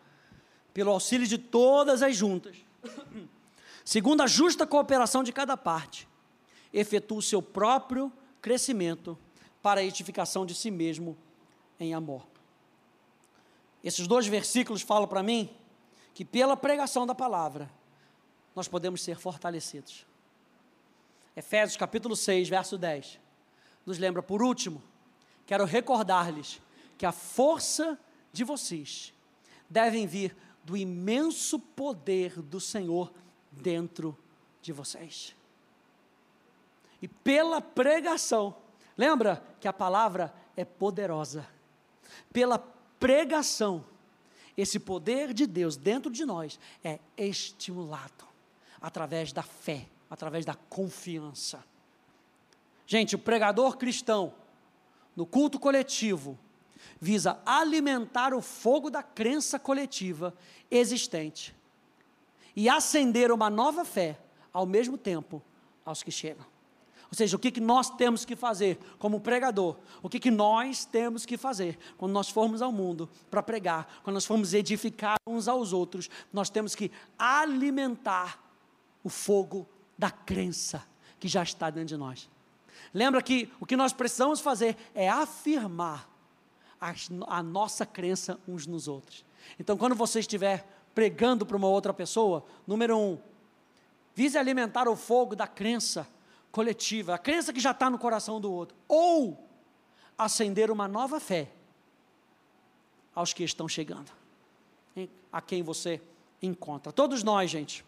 pelo 0.73 0.91
auxílio 0.91 1.25
de 1.25 1.37
todas 1.37 2.01
as 2.01 2.17
juntas, 2.17 2.64
segundo 3.83 4.21
a 4.21 4.27
justa 4.27 4.65
cooperação 4.65 5.23
de 5.23 5.31
cada 5.31 5.55
parte, 5.55 6.07
efetua 6.73 7.19
o 7.19 7.21
seu 7.21 7.41
próprio 7.41 8.11
crescimento 8.41 9.17
para 9.61 9.81
a 9.81 9.83
edificação 9.83 10.45
de 10.45 10.53
si 10.53 10.69
mesmo 10.69 11.17
em 11.79 11.93
amor. 11.93 12.25
Esses 13.83 14.07
dois 14.07 14.27
versículos 14.27 14.81
falam 14.81 15.07
para 15.07 15.23
mim 15.23 15.49
que 16.13 16.25
pela 16.25 16.55
pregação 16.55 17.05
da 17.05 17.13
palavra 17.13 17.69
nós 18.55 18.67
podemos 18.67 19.03
ser 19.03 19.17
fortalecidos. 19.17 20.05
Efésios 21.35 21.77
capítulo 21.77 22.15
6, 22.15 22.47
verso 22.47 22.77
10, 22.77 23.19
nos 23.85 23.97
lembra 23.97 24.23
por 24.23 24.41
último, 24.41 24.81
quero 25.45 25.65
recordar-lhes 25.65 26.61
que 26.97 27.05
a 27.05 27.11
força 27.11 27.99
de 28.31 28.43
vocês 28.43 29.13
devem 29.69 30.07
vir 30.07 30.35
do 30.65 30.75
imenso 30.75 31.59
poder 31.59 32.41
do 32.41 32.59
Senhor 32.59 33.13
dentro 33.51 34.17
de 34.61 34.73
vocês. 34.73 35.35
E 36.99 37.07
pela 37.07 37.61
pregação, 37.61 38.55
lembra 38.97 39.43
que 39.59 39.67
a 39.67 39.73
palavra 39.73 40.33
é 40.57 40.65
poderosa. 40.65 41.47
Pela 42.33 42.57
pregação, 42.99 43.85
esse 44.57 44.79
poder 44.79 45.33
de 45.33 45.45
Deus 45.45 45.77
dentro 45.77 46.11
de 46.11 46.25
nós 46.25 46.59
é 46.83 46.99
estimulado 47.15 48.25
através 48.81 49.31
da 49.31 49.43
fé, 49.43 49.87
através 50.09 50.45
da 50.45 50.55
confiança. 50.55 51.63
Gente, 52.87 53.15
o 53.15 53.19
pregador 53.19 53.77
cristão, 53.77 54.33
no 55.15 55.27
culto 55.27 55.59
coletivo, 55.59 56.39
visa 56.99 57.39
alimentar 57.45 58.33
o 58.33 58.41
fogo 58.41 58.89
da 58.89 59.03
crença 59.03 59.59
coletiva 59.59 60.33
existente 60.69 61.55
e 62.55 62.69
acender 62.69 63.31
uma 63.31 63.49
nova 63.49 63.83
fé 63.83 64.17
ao 64.53 64.65
mesmo 64.65 64.97
tempo 64.97 65.41
aos 65.83 66.01
que 66.01 66.11
chegam. 66.11 66.45
Ou 67.11 67.15
seja, 67.15 67.35
o 67.35 67.39
que, 67.39 67.51
que 67.51 67.61
nós 67.61 67.89
temos 67.89 68.25
que 68.25 68.35
fazer 68.35 68.77
como 68.97 69.19
pregador? 69.19 69.77
O 70.01 70.09
que, 70.09 70.19
que 70.19 70.31
nós 70.31 70.85
temos 70.85 71.25
que 71.25 71.37
fazer 71.37 71.77
quando 71.97 72.11
nós 72.11 72.29
formos 72.29 72.61
ao 72.61 72.71
mundo 72.71 73.09
para 73.29 73.43
pregar, 73.43 74.01
quando 74.03 74.15
nós 74.15 74.25
formos 74.25 74.53
edificar 74.53 75.15
uns 75.27 75.47
aos 75.47 75.71
outros? 75.71 76.09
Nós 76.33 76.49
temos 76.49 76.73
que 76.75 76.91
alimentar 77.17 78.39
o 79.03 79.09
fogo 79.09 79.67
da 79.97 80.09
crença 80.09 80.83
que 81.19 81.27
já 81.27 81.43
está 81.43 81.69
dentro 81.69 81.89
de 81.89 81.97
nós. 81.97 82.29
Lembra 82.93 83.21
que 83.21 83.51
o 83.59 83.65
que 83.65 83.77
nós 83.77 83.93
precisamos 83.93 84.39
fazer 84.39 84.75
é 84.93 85.09
afirmar 85.09 86.09
a, 86.79 87.43
nossa 87.43 87.85
crença 87.85 88.39
uns 88.47 88.67
nos 88.67 88.87
outros. 88.87 89.25
Então, 89.59 89.77
quando 89.77 89.95
você 89.95 90.19
estiver 90.19 90.67
pregando 90.93 91.45
para 91.45 91.57
uma 91.57 91.67
outra 91.67 91.93
pessoa, 91.93 92.45
número 92.65 92.97
um, 92.97 93.17
vise 94.13 94.37
alimentar 94.37 94.87
o 94.87 94.95
fogo 94.95 95.35
da 95.35 95.47
crença 95.47 96.07
coletiva, 96.51 97.15
a 97.15 97.17
crença 97.17 97.51
que 97.51 97.59
já 97.59 97.71
está 97.71 97.89
no 97.89 97.99
coração 97.99 98.39
do 98.39 98.51
outro, 98.51 98.75
ou 98.87 99.45
acender 100.17 100.71
uma 100.71 100.87
nova 100.87 101.19
fé 101.19 101.51
aos 103.13 103.33
que 103.33 103.43
estão 103.43 103.67
chegando, 103.67 104.11
a 105.31 105.41
quem 105.41 105.61
você 105.63 106.01
encontra. 106.41 106.91
Todos 106.91 107.23
nós, 107.23 107.51
gente, 107.51 107.85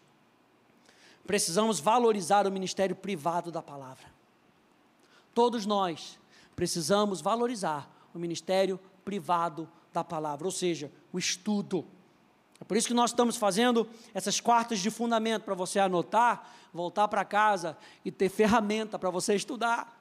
precisamos 1.26 1.80
valorizar 1.80 2.46
o 2.46 2.50
ministério 2.50 2.96
privado 2.96 3.50
da 3.50 3.62
palavra. 3.62 4.06
Todos 5.34 5.64
nós 5.64 6.18
precisamos 6.56 7.20
valorizar 7.20 7.88
o 8.18 8.20
ministério 8.20 8.78
privado 9.04 9.68
da 9.92 10.04
palavra, 10.04 10.46
ou 10.46 10.50
seja, 10.50 10.92
o 11.12 11.18
estudo. 11.18 11.86
É 12.60 12.64
por 12.64 12.76
isso 12.76 12.88
que 12.88 12.94
nós 12.94 13.10
estamos 13.10 13.36
fazendo 13.36 13.88
essas 14.12 14.40
quartas 14.40 14.80
de 14.80 14.90
fundamento 14.90 15.44
para 15.44 15.54
você 15.54 15.78
anotar, 15.78 16.52
voltar 16.72 17.06
para 17.08 17.24
casa 17.24 17.78
e 18.04 18.10
ter 18.10 18.28
ferramenta 18.28 18.98
para 18.98 19.08
você 19.08 19.34
estudar. 19.34 19.96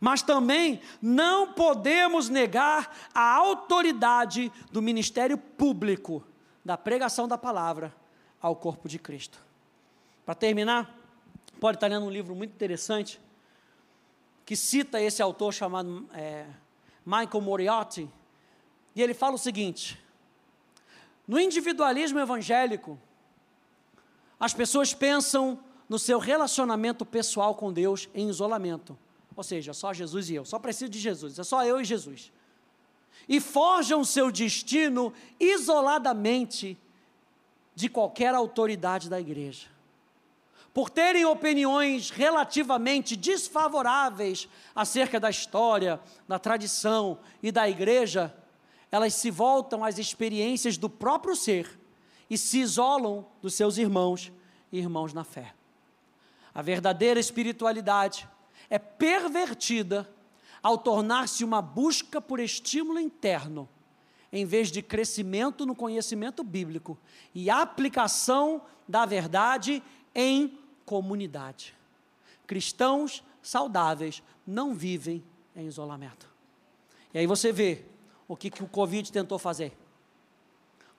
Mas 0.00 0.20
também 0.20 0.80
não 1.00 1.52
podemos 1.52 2.28
negar 2.28 2.92
a 3.14 3.36
autoridade 3.36 4.52
do 4.72 4.82
ministério 4.82 5.38
público 5.38 6.26
da 6.64 6.76
pregação 6.76 7.28
da 7.28 7.38
palavra 7.38 7.94
ao 8.40 8.56
corpo 8.56 8.88
de 8.88 8.98
Cristo. 8.98 9.38
Para 10.26 10.34
terminar, 10.34 10.92
pode 11.60 11.76
estar 11.76 11.86
lendo 11.86 12.06
um 12.06 12.10
livro 12.10 12.34
muito 12.34 12.50
interessante 12.50 13.20
que 14.52 14.56
cita 14.56 15.00
esse 15.00 15.22
autor 15.22 15.54
chamado 15.54 16.06
é, 16.12 16.44
Michael 17.06 17.40
Moriarty, 17.40 18.06
e 18.94 19.00
ele 19.00 19.14
fala 19.14 19.36
o 19.36 19.38
seguinte: 19.38 19.98
no 21.26 21.40
individualismo 21.40 22.20
evangélico, 22.20 23.00
as 24.38 24.52
pessoas 24.52 24.92
pensam 24.92 25.58
no 25.88 25.98
seu 25.98 26.18
relacionamento 26.18 27.06
pessoal 27.06 27.54
com 27.54 27.72
Deus 27.72 28.10
em 28.14 28.28
isolamento. 28.28 28.98
Ou 29.34 29.42
seja, 29.42 29.72
só 29.72 29.94
Jesus 29.94 30.28
e 30.28 30.34
eu, 30.34 30.44
só 30.44 30.58
preciso 30.58 30.90
de 30.90 30.98
Jesus, 30.98 31.38
é 31.38 31.44
só 31.44 31.64
eu 31.64 31.80
e 31.80 31.84
Jesus. 31.84 32.30
E 33.26 33.40
forjam 33.40 34.04
seu 34.04 34.30
destino 34.30 35.14
isoladamente 35.40 36.76
de 37.74 37.88
qualquer 37.88 38.34
autoridade 38.34 39.08
da 39.08 39.18
igreja. 39.18 39.66
Por 40.72 40.88
terem 40.88 41.24
opiniões 41.26 42.10
relativamente 42.10 43.14
desfavoráveis 43.14 44.48
acerca 44.74 45.20
da 45.20 45.28
história, 45.28 46.00
da 46.26 46.38
tradição 46.38 47.18
e 47.42 47.52
da 47.52 47.68
igreja, 47.68 48.34
elas 48.90 49.14
se 49.14 49.30
voltam 49.30 49.84
às 49.84 49.98
experiências 49.98 50.78
do 50.78 50.88
próprio 50.88 51.36
ser 51.36 51.78
e 52.28 52.38
se 52.38 52.58
isolam 52.60 53.26
dos 53.42 53.54
seus 53.54 53.76
irmãos 53.76 54.32
e 54.70 54.78
irmãos 54.78 55.12
na 55.12 55.24
fé. 55.24 55.54
A 56.54 56.62
verdadeira 56.62 57.20
espiritualidade 57.20 58.26
é 58.70 58.78
pervertida 58.78 60.10
ao 60.62 60.78
tornar-se 60.78 61.44
uma 61.44 61.60
busca 61.60 62.20
por 62.20 62.40
estímulo 62.40 62.98
interno, 62.98 63.68
em 64.32 64.46
vez 64.46 64.70
de 64.70 64.80
crescimento 64.80 65.66
no 65.66 65.74
conhecimento 65.74 66.42
bíblico 66.42 66.98
e 67.34 67.50
aplicação 67.50 68.62
da 68.88 69.04
verdade 69.04 69.82
em 70.14 70.58
comunidade. 70.84 71.74
Cristãos 72.46 73.22
saudáveis 73.42 74.22
não 74.46 74.74
vivem 74.74 75.22
em 75.54 75.66
isolamento. 75.66 76.28
E 77.12 77.18
aí 77.18 77.26
você 77.26 77.52
vê 77.52 77.84
o 78.26 78.36
que, 78.36 78.50
que 78.50 78.62
o 78.62 78.68
Covid 78.68 79.10
tentou 79.12 79.38
fazer? 79.38 79.76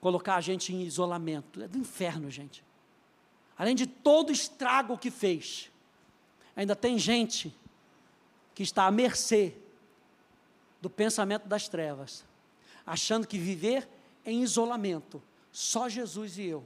Colocar 0.00 0.36
a 0.36 0.40
gente 0.40 0.72
em 0.74 0.82
isolamento. 0.82 1.62
É 1.62 1.68
do 1.68 1.78
inferno, 1.78 2.30
gente. 2.30 2.64
Além 3.56 3.74
de 3.74 3.86
todo 3.86 4.30
o 4.30 4.32
estrago 4.32 4.98
que 4.98 5.10
fez, 5.10 5.70
ainda 6.54 6.74
tem 6.74 6.98
gente 6.98 7.54
que 8.54 8.62
está 8.62 8.86
à 8.86 8.90
mercê 8.90 9.54
do 10.80 10.90
pensamento 10.90 11.48
das 11.48 11.68
trevas, 11.68 12.24
achando 12.86 13.26
que 13.26 13.38
viver 13.38 13.88
em 14.24 14.42
isolamento, 14.42 15.22
só 15.50 15.88
Jesus 15.88 16.36
e 16.38 16.44
eu, 16.44 16.64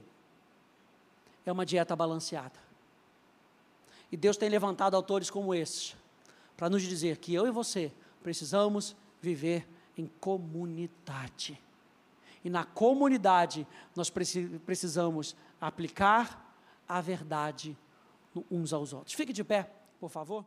é 1.45 1.51
uma 1.51 1.65
dieta 1.65 1.95
balanceada. 1.95 2.68
E 4.11 4.17
Deus 4.17 4.37
tem 4.37 4.49
levantado 4.49 4.95
autores 4.95 5.29
como 5.29 5.53
esses, 5.53 5.95
para 6.57 6.69
nos 6.69 6.81
dizer 6.81 7.17
que 7.17 7.33
eu 7.33 7.47
e 7.47 7.51
você 7.51 7.91
precisamos 8.23 8.95
viver 9.21 9.67
em 9.97 10.07
comunidade. 10.19 11.61
E 12.43 12.49
na 12.49 12.63
comunidade 12.63 13.67
nós 13.95 14.09
precisamos 14.09 15.35
aplicar 15.59 16.55
a 16.87 17.01
verdade 17.01 17.77
uns 18.49 18.73
aos 18.73 18.93
outros. 18.93 19.13
Fique 19.13 19.33
de 19.33 19.43
pé, 19.43 19.69
por 19.99 20.09
favor. 20.09 20.45